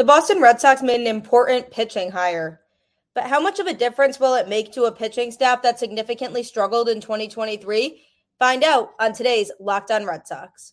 The 0.00 0.06
Boston 0.06 0.40
Red 0.40 0.62
Sox 0.62 0.80
made 0.80 1.02
an 1.02 1.06
important 1.06 1.70
pitching 1.70 2.10
hire. 2.10 2.62
But 3.14 3.24
how 3.24 3.38
much 3.38 3.58
of 3.58 3.66
a 3.66 3.74
difference 3.74 4.18
will 4.18 4.34
it 4.34 4.48
make 4.48 4.72
to 4.72 4.84
a 4.84 4.92
pitching 4.92 5.30
staff 5.30 5.60
that 5.60 5.78
significantly 5.78 6.42
struggled 6.42 6.88
in 6.88 7.02
2023? 7.02 8.00
Find 8.38 8.64
out 8.64 8.92
on 8.98 9.12
today's 9.12 9.52
Locked 9.60 9.90
On 9.90 10.06
Red 10.06 10.26
Sox. 10.26 10.72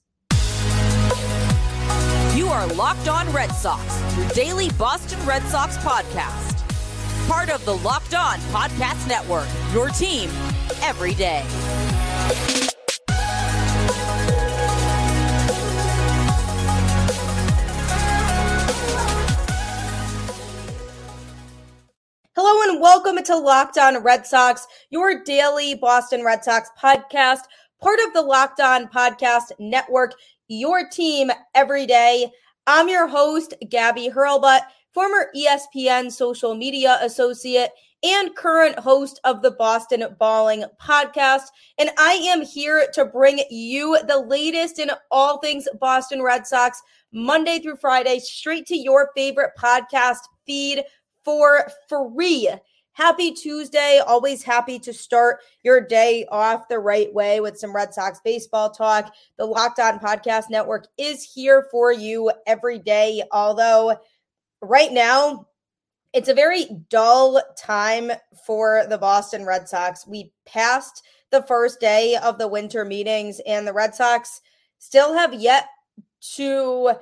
You 2.38 2.48
are 2.48 2.68
Locked 2.68 3.10
On 3.10 3.30
Red 3.34 3.52
Sox, 3.52 4.02
your 4.16 4.30
daily 4.30 4.70
Boston 4.80 5.20
Red 5.26 5.44
Sox 5.50 5.76
podcast. 5.80 6.66
Part 7.28 7.50
of 7.50 7.66
the 7.66 7.76
Locked 7.76 8.14
On 8.14 8.38
Podcast 8.54 9.10
Network, 9.10 9.50
your 9.74 9.90
team 9.90 10.30
every 10.84 11.14
day. 11.16 11.44
Hello 22.40 22.70
and 22.70 22.80
welcome 22.80 23.16
to 23.24 23.36
Locked 23.36 23.80
On 23.80 23.98
Red 24.04 24.24
Sox, 24.28 24.68
your 24.92 25.24
daily 25.24 25.74
Boston 25.74 26.24
Red 26.24 26.44
Sox 26.44 26.70
podcast, 26.80 27.40
part 27.82 28.00
of 28.06 28.14
the 28.14 28.22
Locked 28.22 28.60
On 28.60 28.86
Podcast 28.90 29.46
Network, 29.58 30.14
your 30.48 30.88
team 30.88 31.32
every 31.56 31.88
day. 31.88 32.32
I'm 32.68 32.90
your 32.90 33.08
host, 33.08 33.56
Gabby 33.70 34.12
Hurlbut, 34.12 34.60
former 34.94 35.32
ESPN 35.36 36.12
social 36.12 36.54
media 36.54 37.00
associate 37.02 37.72
and 38.04 38.36
current 38.36 38.78
host 38.78 39.20
of 39.24 39.42
the 39.42 39.50
Boston 39.50 40.06
Balling 40.20 40.64
podcast. 40.80 41.46
And 41.80 41.90
I 41.98 42.12
am 42.30 42.44
here 42.44 42.88
to 42.94 43.06
bring 43.06 43.42
you 43.50 43.98
the 44.08 44.20
latest 44.20 44.78
in 44.78 44.92
all 45.10 45.40
things 45.40 45.68
Boston 45.80 46.22
Red 46.22 46.46
Sox, 46.46 46.84
Monday 47.12 47.58
through 47.58 47.78
Friday, 47.78 48.20
straight 48.20 48.68
to 48.68 48.78
your 48.78 49.10
favorite 49.16 49.54
podcast 49.58 50.20
feed 50.46 50.84
for 51.28 51.70
free. 51.90 52.50
Happy 52.94 53.34
Tuesday. 53.34 54.00
Always 54.08 54.44
happy 54.44 54.80
to 54.80 54.94
start 54.94 55.42
your 55.62 55.82
day 55.82 56.26
off 56.32 56.70
the 56.70 56.80
right 56.80 57.14
way 57.14 57.42
with 57.42 57.60
some 57.60 57.76
Red 57.76 57.94
Sox 57.94 58.22
baseball 58.24 58.70
talk. 58.70 59.14
The 59.38 59.44
Locked 59.44 59.80
On 59.80 60.00
Podcast 60.00 60.46
Network 60.50 60.88
is 60.98 61.22
here 61.26 61.68
for 61.70 61.92
you 61.92 62.32
every 62.48 62.80
day. 62.80 63.24
Although, 63.34 64.00
right 64.62 64.94
now, 64.94 65.48
it's 66.14 66.30
a 66.30 66.34
very 66.34 66.66
dull 66.90 67.42
time 67.58 68.10
for 68.46 68.86
the 68.88 68.98
Boston 68.98 69.46
Red 69.46 69.68
Sox. 69.68 70.08
We 70.08 70.32
passed 70.46 71.04
the 71.30 71.44
first 71.44 71.82
day 71.82 72.16
of 72.16 72.38
the 72.38 72.48
winter 72.48 72.86
meetings, 72.86 73.42
and 73.46 73.68
the 73.68 73.74
Red 73.74 73.94
Sox 73.94 74.40
still 74.78 75.14
have 75.14 75.34
yet 75.34 75.68
to 76.36 76.94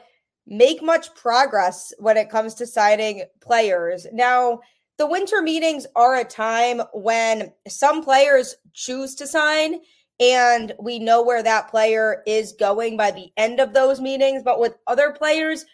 make 0.47 0.81
much 0.81 1.13
progress 1.15 1.93
when 1.99 2.17
it 2.17 2.29
comes 2.29 2.53
to 2.55 2.67
signing 2.67 3.23
players. 3.41 4.05
Now, 4.13 4.59
the 4.97 5.07
winter 5.07 5.41
meetings 5.41 5.85
are 5.95 6.15
a 6.15 6.23
time 6.23 6.81
when 6.93 7.51
some 7.67 8.03
players 8.03 8.55
choose 8.73 9.15
to 9.15 9.27
sign 9.27 9.79
and 10.19 10.73
we 10.79 10.99
know 10.99 11.21
where 11.21 11.43
that 11.43 11.69
player 11.69 12.23
is 12.25 12.53
going 12.53 12.95
by 12.95 13.11
the 13.11 13.31
end 13.35 13.59
of 13.59 13.73
those 13.73 13.99
meetings, 13.99 14.43
but 14.43 14.59
with 14.59 14.75
other 14.87 15.11
players, 15.11 15.65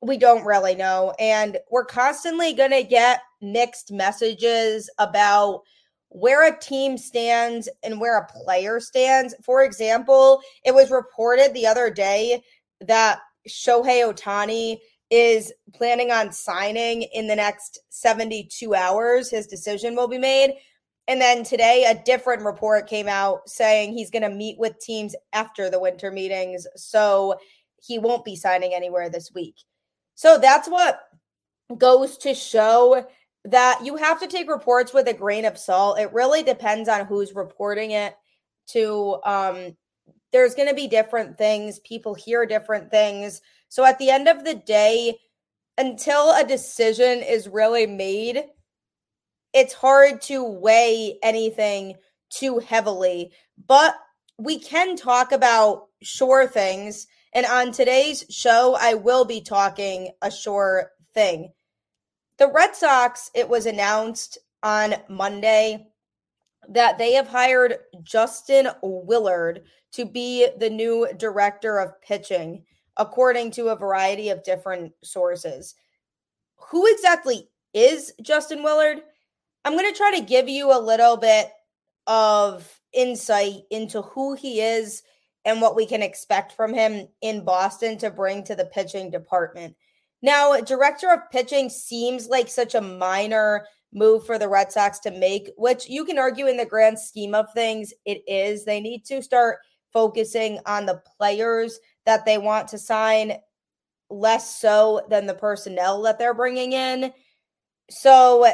we 0.00 0.16
don't 0.16 0.44
really 0.44 0.76
know. 0.76 1.12
And 1.18 1.58
we're 1.70 1.84
constantly 1.84 2.52
going 2.52 2.70
to 2.70 2.84
get 2.84 3.22
mixed 3.40 3.90
messages 3.90 4.88
about 4.98 5.62
where 6.10 6.46
a 6.46 6.58
team 6.58 6.96
stands 6.96 7.68
and 7.82 8.00
where 8.00 8.18
a 8.18 8.26
player 8.26 8.78
stands. 8.78 9.34
For 9.44 9.64
example, 9.64 10.40
it 10.64 10.74
was 10.74 10.90
reported 10.90 11.52
the 11.52 11.66
other 11.66 11.90
day 11.90 12.42
that 12.80 13.18
Shohei 13.48 14.04
Ohtani 14.04 14.78
is 15.10 15.52
planning 15.74 16.10
on 16.10 16.32
signing 16.32 17.02
in 17.02 17.26
the 17.26 17.36
next 17.36 17.80
72 17.90 18.74
hours. 18.74 19.30
His 19.30 19.46
decision 19.46 19.96
will 19.96 20.08
be 20.08 20.18
made. 20.18 20.54
And 21.06 21.20
then 21.20 21.42
today, 21.42 21.86
a 21.88 22.02
different 22.04 22.44
report 22.44 22.86
came 22.86 23.08
out 23.08 23.48
saying 23.48 23.92
he's 23.92 24.10
going 24.10 24.22
to 24.22 24.28
meet 24.28 24.58
with 24.58 24.78
teams 24.78 25.16
after 25.32 25.70
the 25.70 25.80
winter 25.80 26.10
meetings. 26.10 26.66
So 26.76 27.36
he 27.80 27.98
won't 27.98 28.26
be 28.26 28.36
signing 28.36 28.74
anywhere 28.74 29.08
this 29.08 29.32
week. 29.34 29.54
So 30.14 30.38
that's 30.38 30.68
what 30.68 31.00
goes 31.76 32.18
to 32.18 32.34
show 32.34 33.06
that 33.44 33.80
you 33.82 33.96
have 33.96 34.20
to 34.20 34.26
take 34.26 34.50
reports 34.50 34.92
with 34.92 35.08
a 35.08 35.14
grain 35.14 35.46
of 35.46 35.56
salt. 35.56 35.98
It 35.98 36.12
really 36.12 36.42
depends 36.42 36.88
on 36.88 37.06
who's 37.06 37.34
reporting 37.34 37.92
it 37.92 38.14
to 38.68 39.18
um, 39.24 39.76
there's 40.32 40.54
going 40.54 40.68
to 40.68 40.74
be 40.74 40.88
different 40.88 41.38
things. 41.38 41.78
People 41.80 42.14
hear 42.14 42.46
different 42.46 42.90
things. 42.90 43.40
So 43.68 43.84
at 43.84 43.98
the 43.98 44.10
end 44.10 44.28
of 44.28 44.44
the 44.44 44.54
day, 44.54 45.18
until 45.76 46.34
a 46.34 46.44
decision 46.44 47.20
is 47.20 47.48
really 47.48 47.86
made, 47.86 48.44
it's 49.54 49.72
hard 49.72 50.20
to 50.22 50.44
weigh 50.44 51.18
anything 51.22 51.94
too 52.30 52.58
heavily. 52.58 53.32
But 53.66 53.94
we 54.38 54.58
can 54.58 54.96
talk 54.96 55.32
about 55.32 55.86
sure 56.02 56.46
things. 56.46 57.06
And 57.32 57.46
on 57.46 57.72
today's 57.72 58.24
show, 58.30 58.76
I 58.78 58.94
will 58.94 59.24
be 59.24 59.40
talking 59.40 60.10
a 60.22 60.30
sure 60.30 60.92
thing. 61.14 61.52
The 62.38 62.50
Red 62.50 62.76
Sox, 62.76 63.30
it 63.34 63.48
was 63.48 63.66
announced 63.66 64.38
on 64.62 64.94
Monday 65.08 65.88
that 66.68 66.98
they 66.98 67.14
have 67.14 67.28
hired 67.28 67.76
Justin 68.02 68.68
Willard 68.82 69.62
to 69.92 70.04
be 70.04 70.48
the 70.58 70.70
new 70.70 71.08
director 71.16 71.78
of 71.78 72.00
pitching, 72.02 72.64
according 72.96 73.50
to 73.52 73.68
a 73.68 73.76
variety 73.76 74.28
of 74.30 74.44
different 74.44 74.92
sources. 75.02 75.74
Who 76.70 76.86
exactly 76.92 77.48
is 77.74 78.12
Justin 78.22 78.62
Willard? 78.62 79.02
I'm 79.64 79.74
going 79.74 79.90
to 79.90 79.96
try 79.96 80.18
to 80.18 80.24
give 80.24 80.48
you 80.48 80.72
a 80.72 80.80
little 80.80 81.16
bit 81.16 81.50
of 82.06 82.80
insight 82.92 83.62
into 83.70 84.02
who 84.02 84.34
he 84.34 84.60
is 84.60 85.02
and 85.44 85.60
what 85.60 85.76
we 85.76 85.86
can 85.86 86.02
expect 86.02 86.52
from 86.52 86.74
him 86.74 87.08
in 87.22 87.44
Boston 87.44 87.96
to 87.98 88.10
bring 88.10 88.44
to 88.44 88.54
the 88.54 88.66
pitching 88.66 89.10
department. 89.10 89.76
Now, 90.20 90.60
director 90.60 91.10
of 91.10 91.30
pitching 91.30 91.70
seems 91.70 92.28
like 92.28 92.48
such 92.48 92.74
a 92.74 92.80
minor 92.80 93.66
move 93.92 94.26
for 94.26 94.38
the 94.38 94.48
Red 94.48 94.70
Sox 94.72 94.98
to 95.00 95.10
make, 95.10 95.50
which 95.56 95.88
you 95.88 96.04
can 96.04 96.18
argue 96.18 96.46
in 96.46 96.56
the 96.56 96.66
grand 96.66 96.98
scheme 96.98 97.34
of 97.34 97.52
things, 97.52 97.92
it 98.04 98.22
is. 98.26 98.64
They 98.64 98.80
need 98.80 99.04
to 99.06 99.22
start 99.22 99.58
focusing 99.92 100.58
on 100.66 100.86
the 100.86 101.02
players 101.16 101.78
that 102.04 102.24
they 102.24 102.38
want 102.38 102.68
to 102.68 102.78
sign 102.78 103.38
less 104.10 104.58
so 104.58 105.02
than 105.10 105.26
the 105.26 105.34
personnel 105.34 106.02
that 106.02 106.18
they're 106.18 106.34
bringing 106.34 106.72
in. 106.72 107.12
So, 107.90 108.46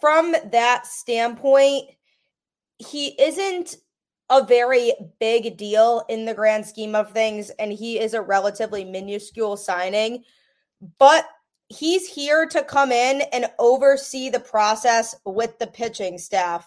from 0.00 0.34
that 0.52 0.86
standpoint, 0.86 1.90
he 2.78 3.20
isn't 3.20 3.76
a 4.30 4.44
very 4.44 4.92
big 5.20 5.56
deal 5.56 6.04
in 6.08 6.24
the 6.24 6.34
grand 6.34 6.66
scheme 6.66 6.94
of 6.94 7.12
things, 7.12 7.50
and 7.58 7.72
he 7.72 7.98
is 7.98 8.14
a 8.14 8.22
relatively 8.22 8.84
minuscule 8.84 9.56
signing. 9.56 10.24
But 10.98 11.26
he's 11.68 12.06
here 12.08 12.46
to 12.46 12.62
come 12.62 12.92
in 12.92 13.22
and 13.32 13.46
oversee 13.58 14.28
the 14.28 14.40
process 14.40 15.14
with 15.24 15.58
the 15.58 15.66
pitching 15.66 16.18
staff. 16.18 16.66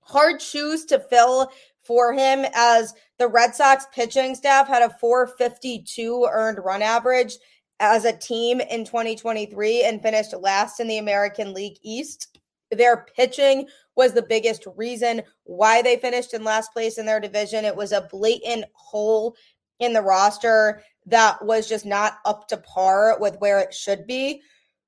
Hard 0.00 0.42
shoes 0.42 0.84
to 0.86 0.98
fill 0.98 1.50
for 1.82 2.12
him 2.12 2.44
as 2.54 2.94
the 3.18 3.28
Red 3.28 3.54
Sox 3.54 3.86
pitching 3.92 4.34
staff 4.34 4.68
had 4.68 4.82
a 4.82 4.96
452 4.98 6.28
earned 6.30 6.58
run 6.64 6.82
average 6.82 7.36
as 7.78 8.04
a 8.04 8.16
team 8.16 8.60
in 8.60 8.84
2023 8.84 9.84
and 9.84 10.02
finished 10.02 10.34
last 10.38 10.80
in 10.80 10.88
the 10.88 10.98
American 10.98 11.54
League 11.54 11.78
East. 11.82 12.38
Their 12.70 13.06
pitching 13.16 13.66
was 13.96 14.12
the 14.12 14.22
biggest 14.22 14.66
reason 14.76 15.22
why 15.44 15.82
they 15.82 15.96
finished 15.96 16.34
in 16.34 16.44
last 16.44 16.72
place 16.72 16.98
in 16.98 17.06
their 17.06 17.20
division. 17.20 17.64
It 17.64 17.74
was 17.74 17.92
a 17.92 18.08
blatant 18.10 18.66
hole 18.74 19.34
in 19.80 19.92
the 19.92 20.02
roster 20.02 20.82
that 21.06 21.44
was 21.44 21.68
just 21.68 21.86
not 21.86 22.18
up 22.24 22.48
to 22.48 22.56
par 22.56 23.18
with 23.20 23.36
where 23.38 23.58
it 23.58 23.74
should 23.74 24.06
be. 24.06 24.42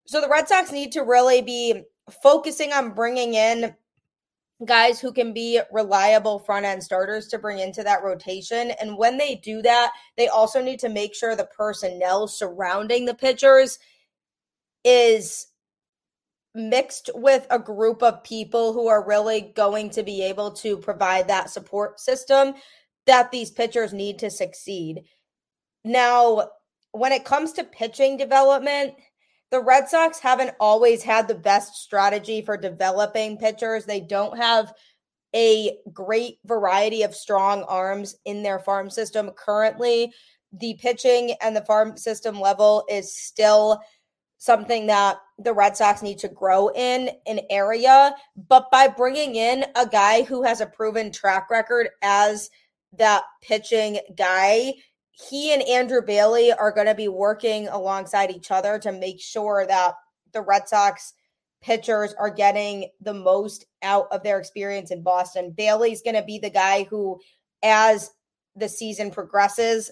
So 0.06 0.20
the 0.20 0.28
Red 0.28 0.48
Sox 0.48 0.72
need 0.72 0.92
to 0.92 1.02
really 1.02 1.42
be 1.42 1.82
focusing 2.22 2.72
on 2.72 2.94
bringing 2.94 3.34
in 3.34 3.74
guys 4.64 5.00
who 5.00 5.12
can 5.12 5.32
be 5.32 5.60
reliable 5.72 6.38
front 6.38 6.64
end 6.64 6.82
starters 6.82 7.26
to 7.28 7.38
bring 7.38 7.58
into 7.58 7.82
that 7.82 8.02
rotation. 8.02 8.72
And 8.80 8.96
when 8.96 9.18
they 9.18 9.36
do 9.36 9.62
that, 9.62 9.92
they 10.16 10.28
also 10.28 10.62
need 10.62 10.78
to 10.80 10.88
make 10.88 11.14
sure 11.14 11.34
the 11.34 11.48
personnel 11.56 12.28
surrounding 12.28 13.04
the 13.04 13.14
pitchers 13.14 13.78
is 14.84 15.48
mixed 16.54 17.10
with 17.14 17.46
a 17.50 17.58
group 17.58 18.02
of 18.02 18.22
people 18.22 18.72
who 18.72 18.88
are 18.88 19.06
really 19.06 19.52
going 19.56 19.90
to 19.90 20.02
be 20.02 20.22
able 20.22 20.52
to 20.52 20.76
provide 20.76 21.28
that 21.28 21.50
support 21.50 21.98
system 21.98 22.54
that 23.06 23.30
these 23.30 23.50
pitchers 23.50 23.92
need 23.92 24.18
to 24.18 24.30
succeed. 24.30 25.02
Now, 25.84 26.50
when 26.92 27.12
it 27.12 27.24
comes 27.24 27.52
to 27.52 27.64
pitching 27.64 28.16
development, 28.16 28.94
the 29.50 29.60
Red 29.60 29.88
Sox 29.88 30.18
haven't 30.18 30.54
always 30.60 31.02
had 31.02 31.28
the 31.28 31.34
best 31.34 31.76
strategy 31.76 32.42
for 32.42 32.56
developing 32.56 33.36
pitchers. 33.36 33.84
They 33.84 34.00
don't 34.00 34.36
have 34.38 34.72
a 35.34 35.78
great 35.92 36.38
variety 36.44 37.02
of 37.02 37.14
strong 37.14 37.62
arms 37.64 38.16
in 38.24 38.42
their 38.42 38.58
farm 38.58 38.90
system 38.90 39.30
currently. 39.36 40.12
The 40.52 40.74
pitching 40.80 41.34
and 41.40 41.56
the 41.56 41.64
farm 41.64 41.96
system 41.96 42.38
level 42.38 42.84
is 42.90 43.14
still 43.16 43.80
something 44.38 44.86
that 44.86 45.18
the 45.38 45.54
Red 45.54 45.76
Sox 45.76 46.02
need 46.02 46.18
to 46.18 46.28
grow 46.28 46.68
in 46.68 47.10
an 47.26 47.40
area. 47.48 48.14
But 48.48 48.70
by 48.70 48.88
bringing 48.88 49.36
in 49.36 49.64
a 49.76 49.86
guy 49.86 50.22
who 50.22 50.42
has 50.42 50.60
a 50.60 50.66
proven 50.66 51.12
track 51.12 51.48
record 51.50 51.88
as 52.02 52.50
that 52.98 53.22
pitching 53.40 54.00
guy, 54.16 54.74
he 55.12 55.52
and 55.52 55.62
Andrew 55.62 56.02
Bailey 56.02 56.52
are 56.52 56.72
going 56.72 56.86
to 56.86 56.94
be 56.94 57.08
working 57.08 57.68
alongside 57.68 58.30
each 58.30 58.50
other 58.50 58.78
to 58.78 58.92
make 58.92 59.20
sure 59.20 59.66
that 59.66 59.94
the 60.32 60.42
Red 60.42 60.68
Sox 60.68 61.14
pitchers 61.60 62.14
are 62.18 62.30
getting 62.30 62.88
the 63.00 63.14
most 63.14 63.66
out 63.82 64.08
of 64.10 64.22
their 64.22 64.38
experience 64.38 64.90
in 64.90 65.02
Boston. 65.02 65.52
Bailey's 65.56 66.02
going 66.02 66.16
to 66.16 66.24
be 66.24 66.38
the 66.38 66.50
guy 66.50 66.84
who, 66.84 67.20
as 67.62 68.10
the 68.56 68.68
season 68.68 69.10
progresses, 69.10 69.90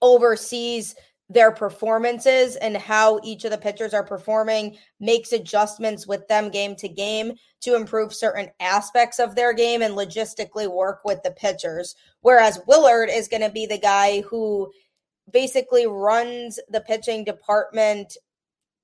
oversees 0.00 0.94
their 1.28 1.50
performances 1.50 2.56
and 2.56 2.76
how 2.76 3.20
each 3.22 3.44
of 3.44 3.50
the 3.50 3.58
pitchers 3.58 3.94
are 3.94 4.04
performing, 4.04 4.76
makes 5.00 5.32
adjustments 5.32 6.06
with 6.06 6.26
them 6.28 6.50
game 6.50 6.76
to 6.76 6.88
game 6.88 7.32
to 7.60 7.74
improve 7.74 8.12
certain 8.12 8.50
aspects 8.60 9.18
of 9.18 9.34
their 9.34 9.52
game 9.52 9.82
and 9.82 9.94
logistically 9.94 10.70
work 10.70 11.00
with 11.04 11.22
the 11.22 11.30
pitchers. 11.30 11.94
Whereas 12.20 12.60
Willard 12.66 13.08
is 13.10 13.28
going 13.28 13.42
to 13.42 13.50
be 13.50 13.66
the 13.66 13.78
guy 13.78 14.20
who 14.22 14.70
basically 15.30 15.86
runs 15.86 16.58
the 16.68 16.80
pitching 16.80 17.24
department, 17.24 18.16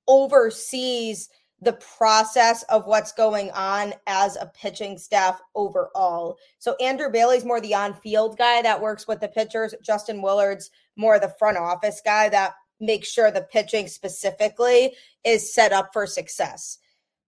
oversees 0.06 1.28
the 1.60 1.72
process 1.96 2.62
of 2.64 2.86
what's 2.86 3.12
going 3.12 3.50
on 3.50 3.92
as 4.06 4.36
a 4.36 4.50
pitching 4.54 4.96
staff 4.96 5.40
overall. 5.54 6.38
So 6.58 6.76
Andrew 6.76 7.10
Bailey's 7.10 7.44
more 7.44 7.60
the 7.60 7.74
on-field 7.74 8.38
guy 8.38 8.62
that 8.62 8.80
works 8.80 9.08
with 9.08 9.20
the 9.20 9.28
pitchers. 9.28 9.74
Justin 9.82 10.22
Willard's 10.22 10.70
more 10.96 11.18
the 11.18 11.34
front 11.38 11.56
office 11.56 12.00
guy 12.04 12.28
that 12.28 12.54
makes 12.80 13.10
sure 13.10 13.30
the 13.30 13.42
pitching 13.42 13.88
specifically 13.88 14.94
is 15.24 15.52
set 15.52 15.72
up 15.72 15.90
for 15.92 16.06
success. 16.06 16.78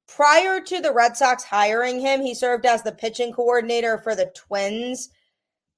Prior 0.06 0.60
to 0.60 0.80
the 0.80 0.92
Red 0.92 1.16
Sox 1.16 1.42
hiring 1.42 2.00
him, 2.00 2.20
he 2.20 2.34
served 2.34 2.66
as 2.66 2.82
the 2.82 2.92
pitching 2.92 3.32
coordinator 3.32 3.98
for 3.98 4.14
the 4.14 4.32
Twins. 4.34 5.08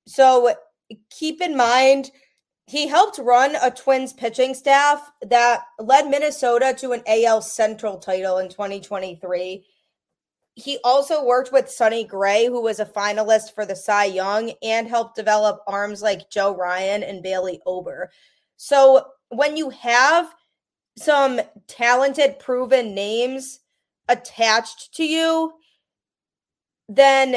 So 0.07 0.55
keep 1.11 1.41
in 1.41 1.57
mind 1.57 2.11
he 2.67 2.87
helped 2.87 3.19
run 3.19 3.57
a 3.61 3.71
Twins 3.71 4.13
pitching 4.13 4.55
staff 4.55 5.11
that 5.23 5.63
led 5.79 6.09
Minnesota 6.09 6.75
to 6.79 6.93
an 6.93 7.03
AL 7.07 7.43
Central 7.43 7.99
title 7.99 8.39
in 8.39 8.49
2023. 8.49 9.65
He 10.55 10.79
also 10.85 11.25
worked 11.25 11.51
with 11.53 11.71
Sonny 11.71 12.05
Gray, 12.05 12.47
who 12.47 12.63
was 12.63 12.79
a 12.79 12.87
finalist 12.87 13.55
for 13.55 13.65
the 13.65 13.75
Cy 13.75 14.05
Young, 14.05 14.53
and 14.63 14.87
helped 14.87 15.17
develop 15.17 15.61
arms 15.67 16.03
like 16.03 16.31
Joe 16.31 16.55
Ryan 16.55 17.03
and 17.03 17.23
Bailey 17.23 17.61
Ober. 17.67 18.11
So 18.59 19.07
when 19.31 19.57
you 19.57 19.71
have 19.71 20.33
some 20.97 21.41
talented, 21.67 22.39
proven 22.39 22.95
names 22.95 23.61
attached 24.09 24.95
to 24.95 25.05
you, 25.05 25.55
then 26.89 27.37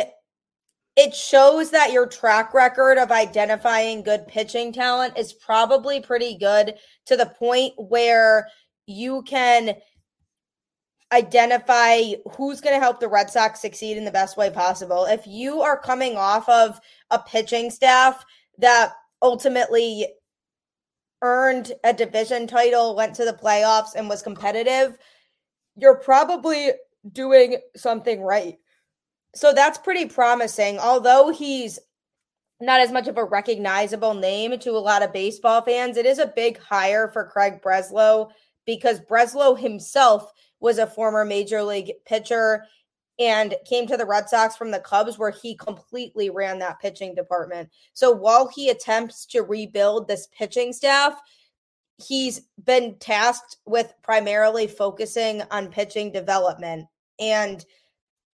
it 0.95 1.13
shows 1.13 1.71
that 1.71 1.91
your 1.91 2.07
track 2.07 2.53
record 2.53 2.97
of 2.97 3.11
identifying 3.11 4.01
good 4.01 4.27
pitching 4.27 4.71
talent 4.71 5.17
is 5.17 5.33
probably 5.33 5.99
pretty 5.99 6.37
good 6.37 6.75
to 7.05 7.17
the 7.17 7.25
point 7.25 7.73
where 7.77 8.47
you 8.87 9.21
can 9.23 9.75
identify 11.11 12.01
who's 12.31 12.61
going 12.61 12.75
to 12.75 12.79
help 12.79 12.99
the 12.99 13.07
Red 13.07 13.29
Sox 13.29 13.59
succeed 13.61 13.97
in 13.97 14.05
the 14.05 14.11
best 14.11 14.37
way 14.37 14.49
possible. 14.49 15.05
If 15.05 15.27
you 15.27 15.61
are 15.61 15.79
coming 15.79 16.17
off 16.17 16.47
of 16.49 16.79
a 17.11 17.19
pitching 17.19 17.69
staff 17.69 18.25
that 18.57 18.93
ultimately 19.21 20.07
earned 21.21 21.73
a 21.83 21.93
division 21.93 22.47
title, 22.47 22.95
went 22.95 23.15
to 23.15 23.25
the 23.25 23.33
playoffs, 23.33 23.95
and 23.95 24.09
was 24.09 24.21
competitive, 24.21 24.97
you're 25.75 25.97
probably 25.97 26.71
doing 27.11 27.57
something 27.75 28.21
right. 28.21 28.57
So 29.35 29.53
that's 29.53 29.77
pretty 29.77 30.05
promising. 30.05 30.79
Although 30.79 31.29
he's 31.29 31.77
not 32.61 32.79
as 32.79 32.91
much 32.91 33.07
of 33.07 33.17
a 33.17 33.23
recognizable 33.23 34.13
name 34.13 34.57
to 34.59 34.71
a 34.71 34.79
lot 34.79 35.03
of 35.03 35.11
baseball 35.11 35.61
fans, 35.61 35.97
it 35.97 36.05
is 36.05 36.19
a 36.19 36.33
big 36.35 36.57
hire 36.57 37.09
for 37.09 37.25
Craig 37.25 37.61
Breslow 37.61 38.29
because 38.65 39.01
Breslow 39.01 39.59
himself 39.59 40.31
was 40.59 40.77
a 40.77 40.87
former 40.87 41.25
major 41.25 41.61
league 41.61 41.91
pitcher 42.05 42.65
and 43.19 43.55
came 43.65 43.87
to 43.87 43.97
the 43.97 44.05
Red 44.05 44.27
Sox 44.27 44.55
from 44.55 44.71
the 44.71 44.79
Cubs, 44.79 45.17
where 45.17 45.31
he 45.31 45.55
completely 45.55 46.29
ran 46.29 46.59
that 46.59 46.79
pitching 46.79 47.15
department. 47.15 47.69
So 47.93 48.11
while 48.11 48.47
he 48.47 48.69
attempts 48.69 49.25
to 49.27 49.41
rebuild 49.41 50.07
this 50.07 50.27
pitching 50.37 50.73
staff, 50.73 51.13
he's 51.97 52.41
been 52.63 52.97
tasked 52.99 53.57
with 53.65 53.93
primarily 54.03 54.67
focusing 54.67 55.43
on 55.51 55.69
pitching 55.69 56.11
development. 56.11 56.87
And 57.19 57.63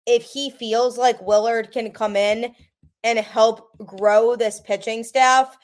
if 0.09 0.23
he 0.23 0.50
feels 0.50 0.97
like 0.97 1.21
Willard 1.21 1.71
can 1.71 1.91
come 1.91 2.15
in 2.15 2.56
and 3.03 3.19
help 3.19 3.69
grow 3.85 4.35
this 4.35 4.59
pitching 4.59 5.03
staff 5.03 5.56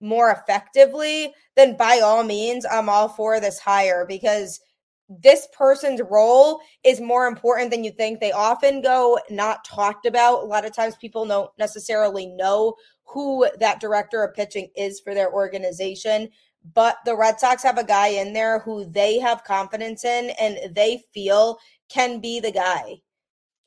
more 0.00 0.32
effectively, 0.32 1.32
then 1.54 1.76
by 1.76 2.00
all 2.02 2.24
means, 2.24 2.66
I'm 2.70 2.88
all 2.88 3.08
for 3.08 3.38
this 3.38 3.60
hire 3.60 4.04
because 4.06 4.60
this 5.08 5.46
person's 5.56 6.00
role 6.10 6.60
is 6.82 7.00
more 7.00 7.28
important 7.28 7.70
than 7.70 7.84
you 7.84 7.92
think. 7.92 8.18
They 8.18 8.32
often 8.32 8.82
go 8.82 9.16
not 9.30 9.64
talked 9.64 10.06
about. 10.06 10.42
A 10.42 10.46
lot 10.46 10.64
of 10.64 10.74
times 10.74 10.96
people 10.96 11.24
don't 11.24 11.50
necessarily 11.56 12.26
know 12.26 12.74
who 13.04 13.46
that 13.60 13.80
director 13.80 14.24
of 14.24 14.34
pitching 14.34 14.70
is 14.76 14.98
for 14.98 15.14
their 15.14 15.32
organization. 15.32 16.28
But 16.74 16.96
the 17.04 17.16
Red 17.16 17.38
Sox 17.38 17.62
have 17.62 17.78
a 17.78 17.84
guy 17.84 18.08
in 18.08 18.32
there 18.32 18.58
who 18.58 18.90
they 18.90 19.20
have 19.20 19.44
confidence 19.44 20.04
in 20.04 20.30
and 20.40 20.74
they 20.74 21.02
feel 21.12 21.58
can 21.88 22.18
be 22.20 22.40
the 22.40 22.50
guy 22.50 22.96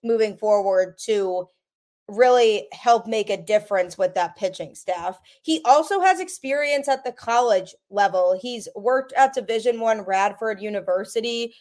moving 0.04 0.38
forward 0.38 0.98
to 1.06 1.48
really 2.08 2.68
help 2.72 3.06
make 3.06 3.30
a 3.30 3.42
difference 3.42 3.98
with 3.98 4.14
that 4.16 4.36
pitching 4.38 4.74
staff. 4.76 5.20
He 5.42 5.62
also 5.66 6.00
has 6.00 6.20
experience 6.20 6.88
at 6.88 7.04
the 7.04 7.12
college 7.12 7.76
level. 7.90 8.38
He's 8.42 8.68
worked 8.76 9.14
at 9.14 9.34
Division 9.34 9.80
1 9.80 10.02
Radford 10.02 10.62
University 10.62 11.54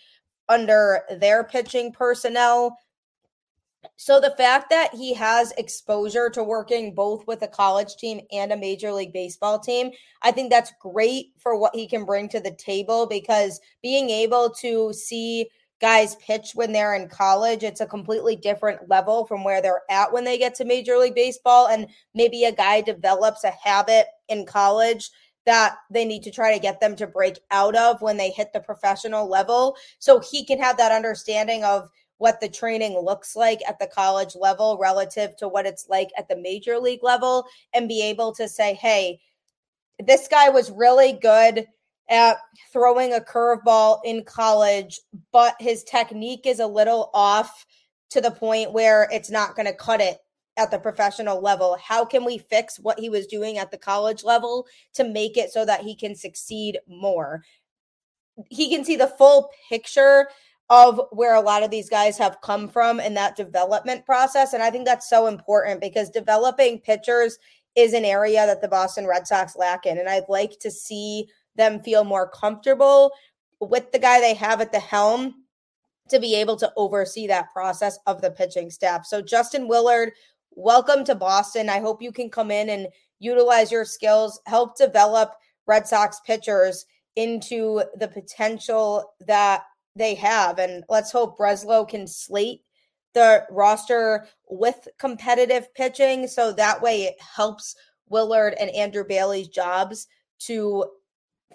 under 0.49 1.03
their 1.19 1.43
pitching 1.43 1.93
personnel. 1.93 2.79
So 3.97 4.21
the 4.21 4.35
fact 4.37 4.71
that 4.71 4.95
he 4.95 5.15
has 5.15 5.53
exposure 5.59 6.29
to 6.31 6.43
working 6.43 6.95
both 6.95 7.27
with 7.27 7.43
a 7.43 7.49
college 7.49 7.97
team 7.97 8.21
and 8.33 8.53
a 8.53 8.57
major 8.57 8.93
league 8.93 9.13
baseball 9.13 9.59
team, 9.59 9.91
I 10.23 10.33
think 10.33 10.51
that's 10.51 10.73
great 10.81 11.33
for 11.39 11.57
what 11.59 11.75
he 11.75 11.87
can 11.87 12.05
bring 12.05 12.29
to 12.31 12.41
the 12.41 12.53
table 12.53 13.07
because 13.07 13.61
being 13.83 14.11
able 14.11 14.51
to 14.61 14.93
see 14.93 15.49
guys 15.81 16.17
pitch 16.17 16.53
when 16.55 16.73
they're 16.73 16.95
in 16.95 17.09
college. 17.09 17.63
It's 17.63 17.81
a 17.81 17.87
completely 17.87 18.37
different 18.37 18.89
level 18.89 19.27
from 19.27 19.45
where 19.45 19.61
they're 19.61 19.83
at 19.91 20.13
when 20.13 20.25
they 20.25 20.39
get 20.39 20.55
to 20.57 20.65
Major 20.65 20.97
League 20.97 21.15
Baseball. 21.15 21.69
And 21.69 21.89
maybe 22.15 22.45
a 22.45 22.53
guy 22.53 22.81
develops 22.81 23.45
a 23.45 23.51
habit 23.51 24.07
in 24.29 24.47
college 24.47 25.11
that 25.45 25.77
they 25.91 26.05
need 26.05 26.23
to 26.25 26.31
try 26.31 26.53
to 26.53 26.61
get 26.61 26.81
them 26.81 26.97
to 26.97 27.07
break 27.07 27.39
out 27.51 27.77
of 27.77 28.03
when 28.03 28.17
they 28.17 28.31
hit 28.31 28.53
the 28.53 28.61
professional 28.61 29.29
level. 29.29 29.77
So 29.99 30.21
he 30.21 30.45
can 30.45 30.59
have 30.59 30.77
that 30.79 30.93
understanding 30.93 31.63
of 31.63 31.89
what 32.19 32.41
the 32.41 32.49
training 32.49 32.99
looks 32.99 33.37
like 33.37 33.61
at 33.69 33.79
the 33.79 33.87
college 33.87 34.35
level 34.35 34.79
relative 34.81 35.37
to 35.37 35.49
what 35.49 35.67
it's 35.67 35.87
like 35.89 36.09
at 36.19 36.29
the 36.29 36.37
major 36.37 36.79
league 36.79 37.03
level 37.03 37.47
and 37.75 37.89
be 37.89 38.03
able 38.03 38.33
to 38.35 38.49
say, 38.49 38.75
hey, 38.75 39.21
this 40.05 40.27
guy 40.29 40.49
was 40.49 40.71
really 40.71 41.13
good 41.13 41.67
at 42.09 42.39
throwing 42.73 43.13
a 43.13 43.21
curveball 43.21 44.01
in 44.05 44.25
college, 44.25 45.01
but 45.33 45.57
his 45.59 45.83
technique 45.85 46.47
is 46.47 46.61
a 46.61 46.67
little 46.67 47.11
off 47.15 47.67
to 48.11 48.21
the 48.21 48.31
point 48.31 48.73
where 48.73 49.09
it's 49.13 49.31
not 49.31 49.57
going 49.57 49.67
to 49.67 49.75
cut 49.75 50.01
it 50.01 50.19
at 50.57 50.71
the 50.71 50.79
professional 50.79 51.41
level. 51.41 51.77
How 51.83 52.05
can 52.05 52.25
we 52.25 52.39
fix 52.39 52.79
what 52.79 52.99
he 52.99 53.11
was 53.11 53.27
doing 53.27 53.59
at 53.59 53.71
the 53.71 53.79
college 53.79 54.25
level 54.25 54.67
to 54.95 55.05
make 55.05 55.37
it 55.37 55.51
so 55.51 55.65
that 55.65 55.83
he 55.83 55.95
can 55.95 56.15
succeed 56.15 56.79
more? 56.89 57.43
He 58.51 58.71
can 58.71 58.85
see 58.85 58.97
the 58.97 59.09
full 59.09 59.51
picture 59.69 60.29
of 60.69 61.01
where 61.13 61.35
a 61.35 61.41
lot 61.41 61.63
of 61.63 61.71
these 61.71 61.89
guys 61.89 62.19
have 62.19 62.41
come 62.41 62.69
from 62.69 63.01
in 63.01 63.15
that 63.15 63.37
development 63.37 64.05
process. 64.05 64.53
And 64.53 64.63
I 64.63 64.71
think 64.71 64.85
that's 64.85 65.09
so 65.09 65.27
important 65.27 65.81
because 65.81 66.11
developing 66.11 66.81
pitchers 66.81 67.39
is 67.77 67.93
an 67.93 68.05
area 68.05 68.47
that 68.47 68.63
the 68.63 68.69
Boston 68.69 69.07
Red 69.07 69.27
Sox 69.27 69.57
lack 69.57 69.87
in. 69.87 69.99
And 69.99 70.09
I'd 70.09 70.29
like 70.29 70.59
to 70.61 70.71
see 70.71 71.29
them 71.57 71.81
feel 71.81 72.05
more 72.05 72.29
comfortable 72.29 73.13
with 73.61 73.91
the 73.93 73.99
guy 73.99 74.21
they 74.21 74.35
have 74.35 74.61
at 74.61 74.73
the 74.73 74.81
helm 74.81 75.35
to 76.09 76.21
be 76.21 76.35
able 76.37 76.57
to 76.57 76.73
oversee 76.77 77.27
that 77.27 77.53
process 77.53 77.99
of 78.07 78.21
the 78.21 78.31
pitching 78.31 78.71
staff. 78.71 79.07
So, 79.07 79.21
Justin 79.21 79.67
Willard, 79.67 80.13
welcome 80.53 81.05
to 81.05 81.15
Boston. 81.15 81.69
I 81.69 81.81
hope 81.81 82.03
you 82.03 82.13
can 82.13 82.31
come 82.31 82.51
in 82.51 82.71
and 82.71 82.89
utilize 83.19 83.73
your 83.73 83.85
skills, 83.85 84.41
help 84.47 84.77
develop 84.77 85.33
Red 85.67 85.87
Sox 85.87 86.21
pitchers 86.21 86.87
into 87.17 87.83
the 87.99 88.09
potential 88.09 89.15
that 89.27 89.63
they 89.97 90.15
have. 90.15 90.59
And 90.59 90.85
let's 90.89 91.11
hope 91.11 91.39
Breslow 91.39 91.89
can 91.89 92.07
slate 92.07 92.61
the 93.15 93.45
roster 93.51 94.27
with 94.49 94.87
competitive 94.99 95.73
pitching 95.75 96.29
so 96.29 96.53
that 96.53 96.83
way 96.83 97.05
it 97.05 97.17
helps 97.19 97.75
Willard 98.09 98.55
and 98.61 98.71
Andrew 98.71 99.05
Bailey's 99.07 99.49
jobs 99.49 100.07
to 100.41 100.85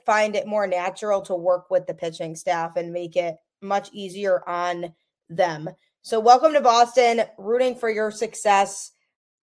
find 0.06 0.36
it 0.36 0.48
more 0.48 0.68
natural 0.68 1.22
to 1.22 1.36
work 1.36 1.70
with 1.70 1.88
the 1.88 1.94
pitching 1.94 2.36
staff 2.36 2.76
and 2.76 2.94
make 2.94 3.16
it 3.16 3.36
much 3.62 3.90
easier 3.94 4.48
on 4.48 4.94
them. 5.30 5.70
So, 6.02 6.20
welcome 6.20 6.54
to 6.54 6.62
Boston, 6.62 7.24
rooting 7.38 7.76
for 7.76 7.90
your 7.90 8.12
success. 8.12 8.92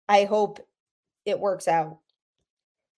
I 0.07 0.25
hope 0.25 0.59
it 1.25 1.39
works 1.39 1.67
out. 1.67 1.99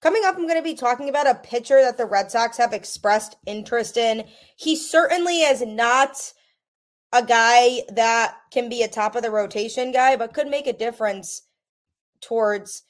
Coming 0.01 0.23
up, 0.25 0.35
I'm 0.35 0.47
going 0.47 0.57
to 0.57 0.63
be 0.63 0.73
talking 0.73 1.09
about 1.09 1.29
a 1.29 1.35
pitcher 1.35 1.81
that 1.81 1.97
the 1.97 2.05
Red 2.05 2.31
Sox 2.31 2.57
have 2.57 2.73
expressed 2.73 3.35
interest 3.45 3.97
in. 3.97 4.23
He 4.55 4.75
certainly 4.75 5.41
is 5.41 5.61
not 5.61 6.33
a 7.13 7.23
guy 7.23 7.81
that 7.93 8.35
can 8.51 8.69
be 8.69 8.83
a 8.83 8.87
top 8.87 9.15
of 9.15 9.21
the 9.21 9.29
rotation 9.29 9.91
guy, 9.91 10.15
but 10.15 10.33
could 10.33 10.47
make 10.47 10.65
a 10.65 10.73
difference 10.73 11.43
towards 12.21 12.83